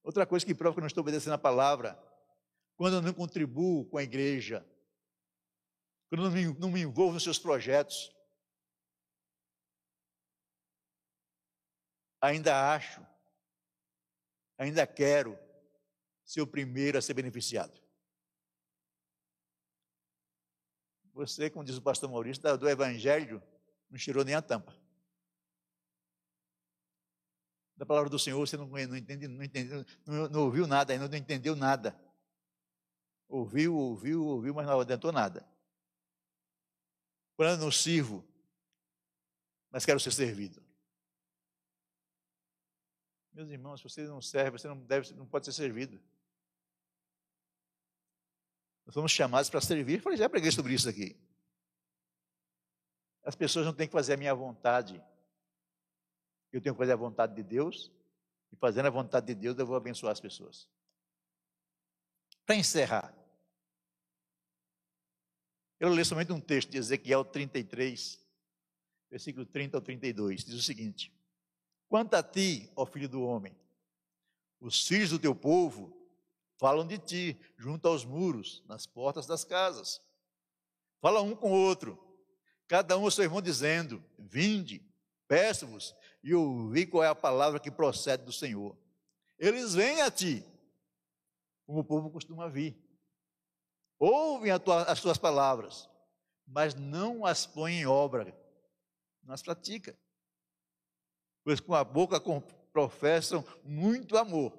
Outra 0.02 0.26
coisa 0.26 0.44
que 0.44 0.54
prova 0.54 0.74
que 0.74 0.80
eu 0.80 0.82
não 0.82 0.88
estou 0.88 1.02
obedecendo 1.02 1.34
a 1.34 1.38
palavra, 1.38 1.98
quando 2.76 2.94
eu 2.94 3.02
não 3.02 3.12
contribuo 3.12 3.84
com 3.86 3.98
a 3.98 4.02
igreja, 4.02 4.66
quando 6.08 6.24
eu 6.24 6.54
não 6.58 6.70
me, 6.70 6.80
envolvo 6.80 7.14
nos 7.14 7.22
seus 7.22 7.38
projetos, 7.38 8.14
ainda 12.20 12.74
acho, 12.74 13.04
ainda 14.58 14.86
quero 14.86 15.38
ser 16.24 16.40
o 16.40 16.46
primeiro 16.46 16.98
a 16.98 17.02
ser 17.02 17.14
beneficiado. 17.14 17.82
Você, 21.12 21.48
como 21.48 21.64
diz 21.64 21.76
o 21.76 21.82
pastor 21.82 22.10
Maurício, 22.10 22.42
do 22.58 22.68
Evangelho, 22.68 23.42
não 23.88 23.98
tirou 23.98 24.24
nem 24.24 24.34
a 24.34 24.42
tampa. 24.42 24.76
Da 27.76 27.86
palavra 27.86 28.10
do 28.10 28.18
Senhor, 28.18 28.38
você 28.38 28.56
não, 28.56 28.66
não, 28.66 28.96
entende, 28.96 29.28
não, 29.28 29.42
entende, 29.42 29.86
não, 30.06 30.28
não 30.28 30.44
ouviu 30.44 30.66
nada, 30.66 30.92
ainda 30.92 31.08
não 31.08 31.16
entendeu 31.16 31.54
nada. 31.54 31.96
Ouviu, 33.28 33.74
ouviu, 33.74 34.24
ouviu, 34.26 34.54
mas 34.54 34.66
não 34.66 34.80
adiantou 34.80 35.12
nada. 35.12 35.46
Quando 37.36 37.50
eu 37.50 37.58
não 37.58 37.72
sirvo, 37.72 38.24
mas 39.70 39.84
quero 39.84 39.98
ser 39.98 40.12
servido. 40.12 40.62
Meus 43.32 43.50
irmãos, 43.50 43.80
se 43.80 43.88
você 43.88 44.06
não 44.06 44.22
serve, 44.22 44.58
você 44.58 44.68
não 44.68 44.78
deve, 44.78 45.12
não 45.14 45.26
pode 45.26 45.44
ser 45.46 45.52
servido. 45.52 46.00
Nós 48.86 48.94
fomos 48.94 49.10
chamados 49.10 49.50
para 49.50 49.60
servir. 49.60 50.00
Falei, 50.00 50.16
já 50.16 50.28
preguei 50.28 50.52
sobre 50.52 50.74
isso 50.74 50.88
aqui. 50.88 51.16
As 53.24 53.34
pessoas 53.34 53.66
não 53.66 53.72
têm 53.72 53.88
que 53.88 53.92
fazer 53.92 54.14
a 54.14 54.16
minha 54.16 54.34
vontade. 54.34 55.02
Eu 56.52 56.60
tenho 56.60 56.74
que 56.74 56.78
fazer 56.78 56.92
a 56.92 56.96
vontade 56.96 57.34
de 57.34 57.42
Deus. 57.42 57.90
E 58.52 58.56
fazendo 58.56 58.86
a 58.86 58.90
vontade 58.90 59.26
de 59.26 59.34
Deus, 59.34 59.58
eu 59.58 59.66
vou 59.66 59.74
abençoar 59.74 60.12
as 60.12 60.20
pessoas. 60.20 60.68
Para 62.47 62.57
encerrar, 62.57 63.14
eu 65.80 65.88
leio 65.88 66.05
somente 66.05 66.32
um 66.32 66.40
texto 66.40 66.70
de 66.70 66.78
Ezequiel 66.78 67.24
33, 67.24 68.20
versículo 69.11 69.47
30 69.47 69.76
ao 69.76 69.80
32. 69.80 70.45
Diz 70.45 70.55
o 70.55 70.62
seguinte: 70.62 71.12
Quanto 71.88 72.14
a 72.14 72.22
ti, 72.22 72.70
ó 72.76 72.86
filho 72.86 73.09
do 73.09 73.22
homem, 73.22 73.57
os 74.61 74.86
filhos 74.86 75.11
do 75.11 75.18
teu 75.18 75.34
povo 75.34 75.95
falam 76.59 76.86
de 76.86 76.99
ti 76.99 77.38
junto 77.57 77.88
aos 77.88 78.05
muros, 78.05 78.62
nas 78.66 78.86
portas 78.86 79.26
das 79.26 79.45
casas. 79.45 80.01
Fala 81.01 81.20
um 81.20 81.34
com 81.34 81.53
o 81.53 81.55
outro, 81.55 81.99
cada 82.66 82.97
um 82.97 83.05
ao 83.05 83.11
seu 83.11 83.24
irmão, 83.24 83.42
dizendo: 83.42 84.03
Vinde, 84.18 84.82
peço-vos, 85.28 85.95
e 86.22 86.34
ouvi 86.34 86.86
qual 86.86 87.05
é 87.05 87.09
a 87.09 87.14
palavra 87.14 87.61
que 87.61 87.70
procede 87.70 88.24
do 88.24 88.32
Senhor. 88.32 88.76
Eles 89.38 89.74
vêm 89.74 90.01
a 90.01 90.11
ti, 90.11 90.45
como 91.66 91.80
o 91.80 91.84
povo 91.84 92.10
costuma 92.10 92.48
vir. 92.48 92.76
Ouvem 93.98 94.58
tua, 94.58 94.82
as 94.84 95.00
tuas 95.00 95.18
palavras, 95.18 95.88
mas 96.46 96.74
não 96.74 97.24
as 97.24 97.46
põem 97.46 97.80
em 97.80 97.86
obra, 97.86 98.36
não 99.22 99.34
as 99.34 99.42
pratica 99.42 99.96
pois 101.44 101.60
com 101.60 101.74
a 101.74 101.84
boca 101.84 102.18
professam 102.72 103.44
muito 103.62 104.16
amor, 104.16 104.58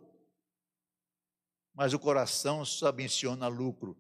mas 1.73 1.93
o 1.93 1.99
coração 1.99 2.63
só 2.63 2.91
menciona 2.91 3.47
lucro. 3.47 3.99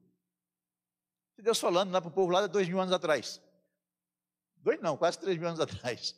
Deus 1.37 1.59
falando 1.59 1.91
lá 1.91 1.99
para 1.99 2.09
o 2.09 2.13
povo 2.13 2.31
lá 2.31 2.41
de 2.43 2.47
dois 2.47 2.67
mil 2.69 2.79
anos 2.79 2.93
atrás. 2.93 3.41
Dois 4.57 4.79
não, 4.79 4.95
quase 4.95 5.19
três 5.19 5.37
mil 5.37 5.47
anos 5.47 5.59
atrás. 5.59 6.15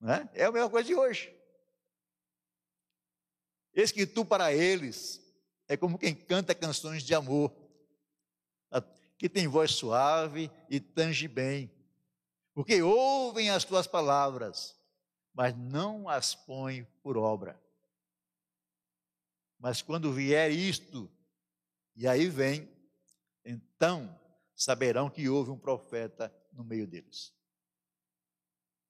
Não 0.00 0.12
é? 0.12 0.30
é 0.32 0.44
a 0.44 0.52
mesma 0.52 0.70
coisa 0.70 0.86
de 0.86 0.94
hoje. 0.94 1.36
Eis 3.74 3.92
que 3.92 4.06
tu 4.06 4.24
para 4.24 4.52
eles 4.52 5.20
é 5.68 5.76
como 5.76 5.98
quem 5.98 6.14
canta 6.14 6.54
canções 6.54 7.02
de 7.02 7.14
amor, 7.14 7.54
que 9.18 9.28
tem 9.28 9.48
voz 9.48 9.72
suave 9.72 10.50
e 10.70 10.78
tange 10.78 11.26
bem, 11.26 11.70
porque 12.54 12.80
ouvem 12.80 13.50
as 13.50 13.64
tuas 13.64 13.86
palavras, 13.86 14.80
mas 15.34 15.56
não 15.56 16.08
as 16.08 16.34
põe 16.34 16.84
por 17.02 17.16
obra. 17.16 17.60
Mas 19.58 19.82
quando 19.82 20.12
vier 20.12 20.50
isto, 20.52 21.10
e 21.96 22.06
aí 22.06 22.28
vem, 22.28 22.68
então 23.44 24.18
saberão 24.54 25.10
que 25.10 25.28
houve 25.28 25.50
um 25.50 25.58
profeta 25.58 26.32
no 26.52 26.64
meio 26.64 26.86
deles. 26.86 27.34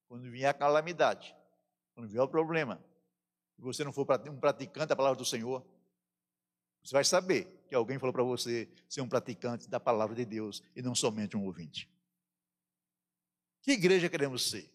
Quando 0.07 0.29
vier 0.29 0.49
a 0.49 0.53
calamidade, 0.53 1.35
quando 1.95 2.07
vier 2.07 2.21
o 2.21 2.27
problema, 2.27 2.83
e 3.57 3.61
você 3.61 3.83
não 3.83 3.91
for 3.91 4.07
um 4.29 4.39
praticante 4.39 4.87
da 4.87 4.95
palavra 4.95 5.17
do 5.17 5.25
Senhor, 5.25 5.65
você 6.83 6.93
vai 6.93 7.03
saber 7.03 7.63
que 7.67 7.75
alguém 7.75 7.99
falou 7.99 8.13
para 8.13 8.23
você 8.23 8.69
ser 8.87 9.01
um 9.01 9.09
praticante 9.09 9.69
da 9.69 9.79
palavra 9.79 10.15
de 10.15 10.25
Deus 10.25 10.63
e 10.75 10.81
não 10.81 10.95
somente 10.95 11.37
um 11.37 11.45
ouvinte. 11.45 11.89
Que 13.61 13.71
igreja 13.71 14.09
queremos 14.09 14.49
ser? 14.49 14.71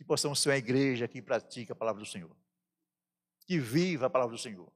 que 0.00 0.04
possamos 0.04 0.40
ser 0.40 0.48
uma 0.48 0.56
igreja 0.56 1.06
que 1.06 1.20
pratica 1.20 1.74
a 1.74 1.76
palavra 1.76 2.02
do 2.02 2.08
Senhor, 2.08 2.34
que 3.40 3.58
viva 3.58 4.06
a 4.06 4.10
palavra 4.10 4.34
do 4.34 4.40
Senhor, 4.40 4.72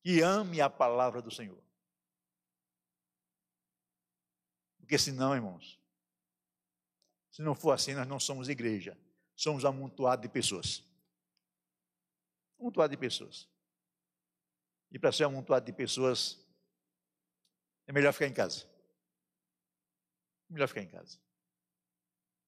que 0.00 0.22
ame 0.22 0.58
a 0.58 0.70
palavra 0.70 1.20
do 1.20 1.30
Senhor. 1.30 1.62
Porque 4.78 4.96
senão, 4.96 5.34
irmãos, 5.34 5.78
se 7.30 7.42
não 7.42 7.54
for 7.54 7.72
assim, 7.72 7.92
nós 7.92 8.08
não 8.08 8.18
somos 8.18 8.48
igreja, 8.48 8.96
somos 9.34 9.66
amontoado 9.66 10.22
de 10.22 10.30
pessoas. 10.30 10.82
Amontoado 12.58 12.92
de 12.92 12.96
pessoas. 12.96 13.46
E 14.90 14.98
para 14.98 15.12
ser 15.12 15.24
amontoado 15.24 15.66
de 15.66 15.72
pessoas, 15.72 16.38
é 17.86 17.92
melhor 17.92 18.12
ficar 18.12 18.26
em 18.26 18.32
casa. 18.32 18.64
É 20.48 20.52
melhor 20.52 20.68
ficar 20.68 20.82
em 20.82 20.88
casa. 20.88 21.18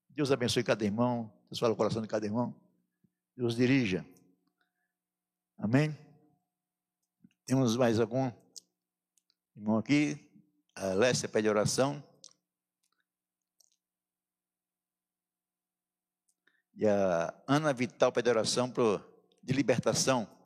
Deus 0.09 0.33
abençoe 0.33 0.65
cada 0.65 0.85
irmão. 0.85 1.33
Deus 1.49 1.59
fala 1.59 1.73
o 1.73 1.77
coração 1.77 2.03
de 2.03 2.09
cada 2.09 2.27
irmão. 2.27 2.55
Deus 3.37 3.57
dirija. 3.57 4.05
Amém? 5.57 5.97
Temos 7.47 7.77
mais 7.77 7.99
algum 7.99 8.31
irmão 9.57 9.79
aqui? 9.79 10.29
A 10.75 10.93
Lécia 10.95 11.29
pede 11.29 11.49
oração. 11.49 12.03
E 16.75 16.87
a 16.87 17.35
Ana 17.47 17.73
Vital 17.73 18.13
pede 18.13 18.31
oração 18.31 18.71
pro, 18.71 19.01
de 19.43 19.53
libertação 19.53 20.38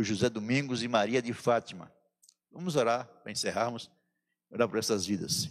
por 0.00 0.04
José 0.06 0.30
Domingos 0.30 0.82
e 0.82 0.88
Maria 0.88 1.20
de 1.20 1.34
Fátima. 1.34 1.92
Vamos 2.50 2.74
orar 2.74 3.06
para 3.22 3.30
encerrarmos, 3.30 3.90
orar 4.50 4.66
por 4.66 4.78
essas 4.78 5.04
vidas. 5.04 5.50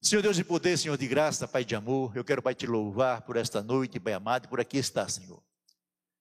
Senhor 0.00 0.22
Deus 0.22 0.36
de 0.36 0.44
poder, 0.44 0.78
Senhor 0.78 0.96
de 0.96 1.08
graça, 1.08 1.48
Pai 1.48 1.64
de 1.64 1.74
amor, 1.74 2.16
eu 2.16 2.22
quero, 2.22 2.40
Pai, 2.40 2.54
te 2.54 2.64
louvar 2.64 3.22
por 3.22 3.36
esta 3.36 3.60
noite, 3.60 3.98
Pai 3.98 4.12
amado, 4.12 4.46
por 4.48 4.60
aqui 4.60 4.78
está, 4.78 5.08
Senhor. 5.08 5.42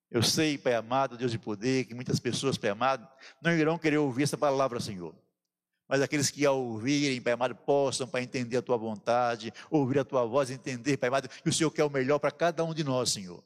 Eu 0.09 0.23
sei, 0.23 0.57
Pai 0.57 0.73
amado, 0.73 1.15
Deus 1.15 1.29
de 1.29 1.37
poder, 1.37 1.85
que 1.85 1.93
muitas 1.93 2.19
pessoas, 2.19 2.57
Pai 2.57 2.71
amado, 2.71 3.07
não 3.39 3.51
irão 3.51 3.77
querer 3.77 3.99
ouvir 3.99 4.23
essa 4.23 4.35
palavra, 4.35 4.79
Senhor. 4.79 5.15
Mas 5.87 6.01
aqueles 6.01 6.31
que 6.31 6.47
ao 6.47 6.59
ouvirem, 6.59 7.21
Pai 7.21 7.33
amado, 7.33 7.53
possam, 7.53 8.07
Pai, 8.07 8.23
entender 8.23 8.57
a 8.57 8.61
Tua 8.63 8.75
vontade, 8.75 9.53
ouvir 9.69 9.99
a 9.99 10.03
Tua 10.03 10.25
voz, 10.25 10.49
entender, 10.49 10.97
Pai 10.97 11.09
amado, 11.09 11.29
que 11.29 11.47
o 11.47 11.53
Senhor 11.53 11.69
quer 11.69 11.83
o 11.83 11.91
melhor 11.91 12.17
para 12.17 12.31
cada 12.31 12.63
um 12.63 12.73
de 12.73 12.83
nós, 12.83 13.11
Senhor. 13.11 13.43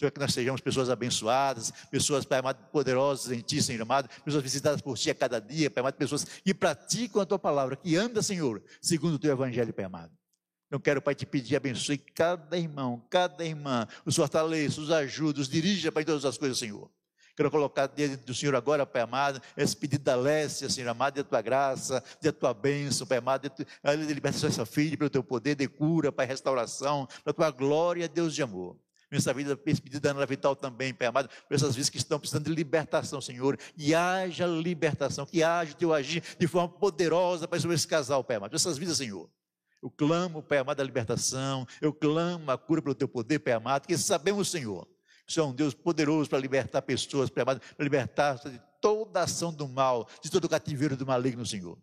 Senhor, 0.00 0.10
que 0.10 0.18
nós 0.18 0.32
sejamos 0.32 0.62
pessoas 0.62 0.88
abençoadas, 0.88 1.70
pessoas, 1.90 2.24
Pai 2.24 2.38
amado, 2.38 2.56
poderosas 2.72 3.30
em 3.32 3.40
Ti, 3.42 3.60
Senhor 3.60 3.82
amado, 3.82 4.08
pessoas 4.24 4.42
visitadas 4.42 4.80
por 4.80 4.96
Ti 4.96 5.10
a 5.10 5.14
cada 5.14 5.38
dia, 5.38 5.70
Pai 5.70 5.82
amado, 5.82 5.94
pessoas 5.96 6.24
que 6.24 6.54
praticam 6.54 7.20
a 7.20 7.26
Tua 7.26 7.38
palavra, 7.38 7.76
que 7.76 7.96
andam, 7.96 8.22
Senhor, 8.22 8.62
segundo 8.80 9.16
o 9.16 9.18
Teu 9.18 9.30
Evangelho, 9.30 9.74
Pai 9.74 9.84
amado. 9.84 10.10
Eu 10.70 10.80
quero, 10.80 11.02
Pai, 11.02 11.14
te 11.14 11.26
pedir, 11.26 11.54
abençoe 11.54 11.98
cada 11.98 12.56
irmão, 12.56 13.04
cada 13.10 13.44
irmã, 13.44 13.86
os 14.06 14.16
fortaleça, 14.16 14.80
os 14.80 14.90
ajude, 14.90 15.42
os 15.42 15.50
dirija, 15.50 15.92
Pai, 15.92 16.02
em 16.02 16.06
todas 16.06 16.24
as 16.24 16.38
coisas, 16.38 16.58
Senhor. 16.58 16.90
Quero 17.36 17.50
colocar 17.50 17.86
diante 17.86 18.24
do 18.24 18.34
Senhor 18.34 18.54
agora, 18.54 18.86
Pai 18.86 19.02
amado, 19.02 19.42
esse 19.54 19.76
pedido 19.76 20.04
da 20.04 20.16
Lécia, 20.16 20.70
Senhor 20.70 20.88
amado, 20.88 21.16
de 21.16 21.24
tua 21.24 21.42
graça, 21.42 22.02
de 22.22 22.32
tua 22.32 22.54
bênção, 22.54 23.06
Pai 23.06 23.18
amado, 23.18 23.50
de, 23.50 24.06
de 24.06 24.14
libertação 24.14 24.48
dessa 24.48 24.64
filha, 24.64 24.96
pelo 24.96 25.10
teu 25.10 25.22
poder 25.22 25.56
de 25.56 25.68
cura, 25.68 26.10
Pai, 26.10 26.24
restauração, 26.24 27.06
pela 27.22 27.34
tua 27.34 27.50
glória, 27.50 28.08
Deus 28.08 28.34
de 28.34 28.42
amor. 28.42 28.78
Nessa 29.10 29.34
vida, 29.34 29.58
esse 29.66 29.82
pedido 29.82 30.00
da 30.00 30.10
Ana 30.10 30.24
Vital 30.24 30.54
também, 30.54 30.94
Pai 30.94 31.08
amado, 31.08 31.28
por 31.48 31.54
essas 31.54 31.74
vidas 31.74 31.90
que 31.90 31.96
estão 31.96 32.18
precisando 32.20 32.44
de 32.44 32.54
libertação, 32.54 33.20
Senhor. 33.20 33.58
E 33.76 33.92
haja 33.92 34.46
libertação, 34.46 35.26
que 35.26 35.42
haja 35.42 35.72
o 35.72 35.74
teu 35.74 35.92
agir 35.92 36.22
de 36.38 36.46
forma 36.46 36.68
poderosa 36.68 37.48
para 37.48 37.58
esse 37.58 37.88
casal, 37.88 38.22
Pai 38.22 38.36
amado. 38.36 38.54
Essas 38.54 38.78
vidas, 38.78 38.98
Senhor. 38.98 39.28
Eu 39.82 39.90
clamo, 39.90 40.42
Pai 40.42 40.58
amado, 40.58 40.80
a 40.80 40.84
libertação. 40.84 41.66
Eu 41.80 41.92
clamo 41.92 42.50
a 42.52 42.56
cura 42.56 42.80
pelo 42.80 42.94
teu 42.94 43.08
poder, 43.08 43.40
Pai 43.40 43.52
amado, 43.52 43.88
que 43.88 43.98
sabemos, 43.98 44.48
Senhor, 44.48 44.86
que 45.26 45.32
Senhor 45.32 45.46
é 45.46 45.48
um 45.48 45.54
Deus 45.54 45.74
poderoso 45.74 46.30
para 46.30 46.38
libertar 46.38 46.80
pessoas, 46.82 47.30
Pai 47.30 47.42
amado, 47.42 47.60
para 47.60 47.82
libertar 47.82 48.34
de 48.36 48.60
toda 48.80 49.22
ação 49.22 49.52
do 49.52 49.66
mal, 49.66 50.08
de 50.22 50.30
todo 50.30 50.44
o 50.44 50.48
cativeiro 50.48 50.96
do 50.96 51.04
maligno, 51.04 51.44
Senhor 51.44 51.76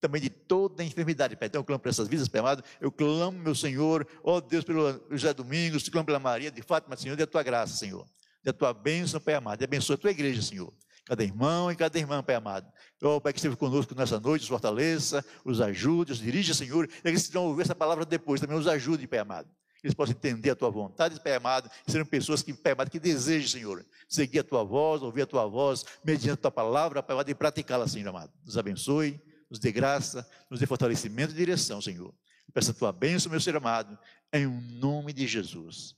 também 0.00 0.20
de 0.20 0.30
toda 0.30 0.82
a 0.82 0.86
enfermidade. 0.86 1.36
Pai, 1.36 1.46
então 1.46 1.60
eu 1.60 1.64
clamo 1.64 1.78
por 1.78 1.88
essas 1.88 2.08
vidas, 2.08 2.26
Pai 2.26 2.40
amado. 2.40 2.64
Eu 2.80 2.90
clamo, 2.90 3.38
meu 3.38 3.54
Senhor, 3.54 4.06
ó 4.24 4.40
Deus, 4.40 4.64
pelo 4.64 5.00
José 5.10 5.34
Domingos, 5.34 5.88
clamo 5.88 6.06
pela 6.06 6.18
Maria 6.18 6.50
de 6.50 6.62
Fátima, 6.62 6.96
Senhor, 6.96 7.16
da 7.16 7.26
tua 7.26 7.42
graça, 7.42 7.76
Senhor. 7.76 8.06
Da 8.42 8.52
tua 8.52 8.72
bênção, 8.72 9.20
Pai 9.20 9.34
amado. 9.34 9.60
E 9.60 9.64
abençoa 9.64 9.94
a 9.94 9.98
tua 9.98 10.10
igreja, 10.10 10.40
Senhor. 10.40 10.72
Cada 11.04 11.22
irmão 11.22 11.70
e 11.70 11.76
cada 11.76 11.98
irmã, 11.98 12.22
Pai 12.22 12.34
amado. 12.34 12.70
Ó 13.02 13.20
Pai, 13.20 13.32
que 13.32 13.38
esteve 13.38 13.56
conosco 13.56 13.94
nessa 13.94 14.18
noite, 14.18 14.42
os 14.42 14.48
fortaleça, 14.48 15.24
os 15.44 15.60
ajude, 15.60 16.12
os 16.12 16.18
dirija, 16.18 16.54
Senhor. 16.54 16.86
E 16.86 16.98
aqueles 16.98 17.26
que 17.26 17.34
vão 17.34 17.46
ouvir 17.46 17.62
essa 17.62 17.74
palavra 17.74 18.04
depois, 18.04 18.40
também 18.40 18.56
os 18.56 18.66
ajude, 18.66 19.06
Pai 19.06 19.18
amado. 19.18 19.48
Eles 19.82 19.94
possam 19.94 20.14
entender 20.14 20.50
a 20.50 20.54
tua 20.54 20.70
vontade, 20.70 21.18
Pai 21.20 21.34
amado, 21.34 21.70
serão 21.86 22.04
pessoas 22.04 22.42
que, 22.42 22.52
Pai 22.52 22.72
amado, 22.72 22.90
que 22.90 23.00
desejam, 23.00 23.48
Senhor, 23.48 23.84
seguir 24.08 24.40
a 24.40 24.44
tua 24.44 24.62
voz, 24.62 25.02
ouvir 25.02 25.22
a 25.22 25.26
tua 25.26 25.46
voz, 25.46 25.84
mediante 26.04 26.34
a 26.34 26.36
tua 26.36 26.50
palavra, 26.50 27.02
Pai 27.02 27.14
amado, 27.14 27.30
e 27.30 27.34
praticá-la, 27.34 27.88
Senhor 27.88 28.08
amado. 28.08 28.30
Nos 28.44 28.56
abençoe 28.56 29.20
nos 29.50 29.58
dê 29.58 29.72
graça, 29.72 30.28
nos 30.48 30.60
dê 30.60 30.66
fortalecimento 30.66 31.32
e 31.32 31.36
direção, 31.36 31.80
Senhor. 31.82 32.14
Peço 32.52 32.70
a 32.70 32.74
tua 32.74 32.92
bênção, 32.92 33.30
meu 33.30 33.40
ser 33.40 33.56
amado, 33.56 33.98
em 34.32 34.46
nome 34.46 35.12
de 35.12 35.26
Jesus. 35.26 35.94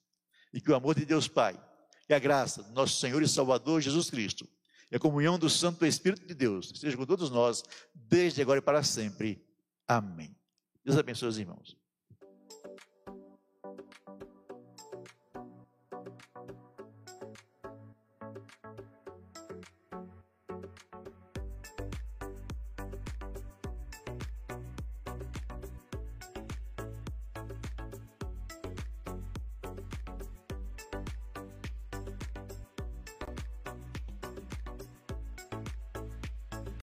E 0.53 0.61
que 0.61 0.71
o 0.71 0.75
amor 0.75 0.95
de 0.95 1.05
Deus 1.05 1.29
Pai, 1.29 1.59
e 2.09 2.15
a 2.15 2.19
graça 2.19 2.63
do 2.63 2.73
nosso 2.73 2.99
Senhor 3.01 3.23
e 3.23 3.29
Salvador 3.29 3.81
Jesus 3.81 4.11
Cristo, 4.11 4.49
e 4.91 4.97
a 4.97 4.99
comunhão 4.99 5.39
do 5.39 5.49
Santo 5.49 5.87
Espírito 5.87 6.27
de 6.27 6.35
Deus, 6.35 6.71
esteja 6.73 6.97
com 6.97 7.07
todos 7.07 7.31
nós, 7.31 7.63
desde 7.95 8.43
agora 8.43 8.59
e 8.59 8.63
para 8.63 8.83
sempre. 8.83 9.43
Amém. 9.89 10.37
Deus 10.85 10.99
abençoe 10.99 11.29
os 11.29 11.39
irmãos. 11.39 11.82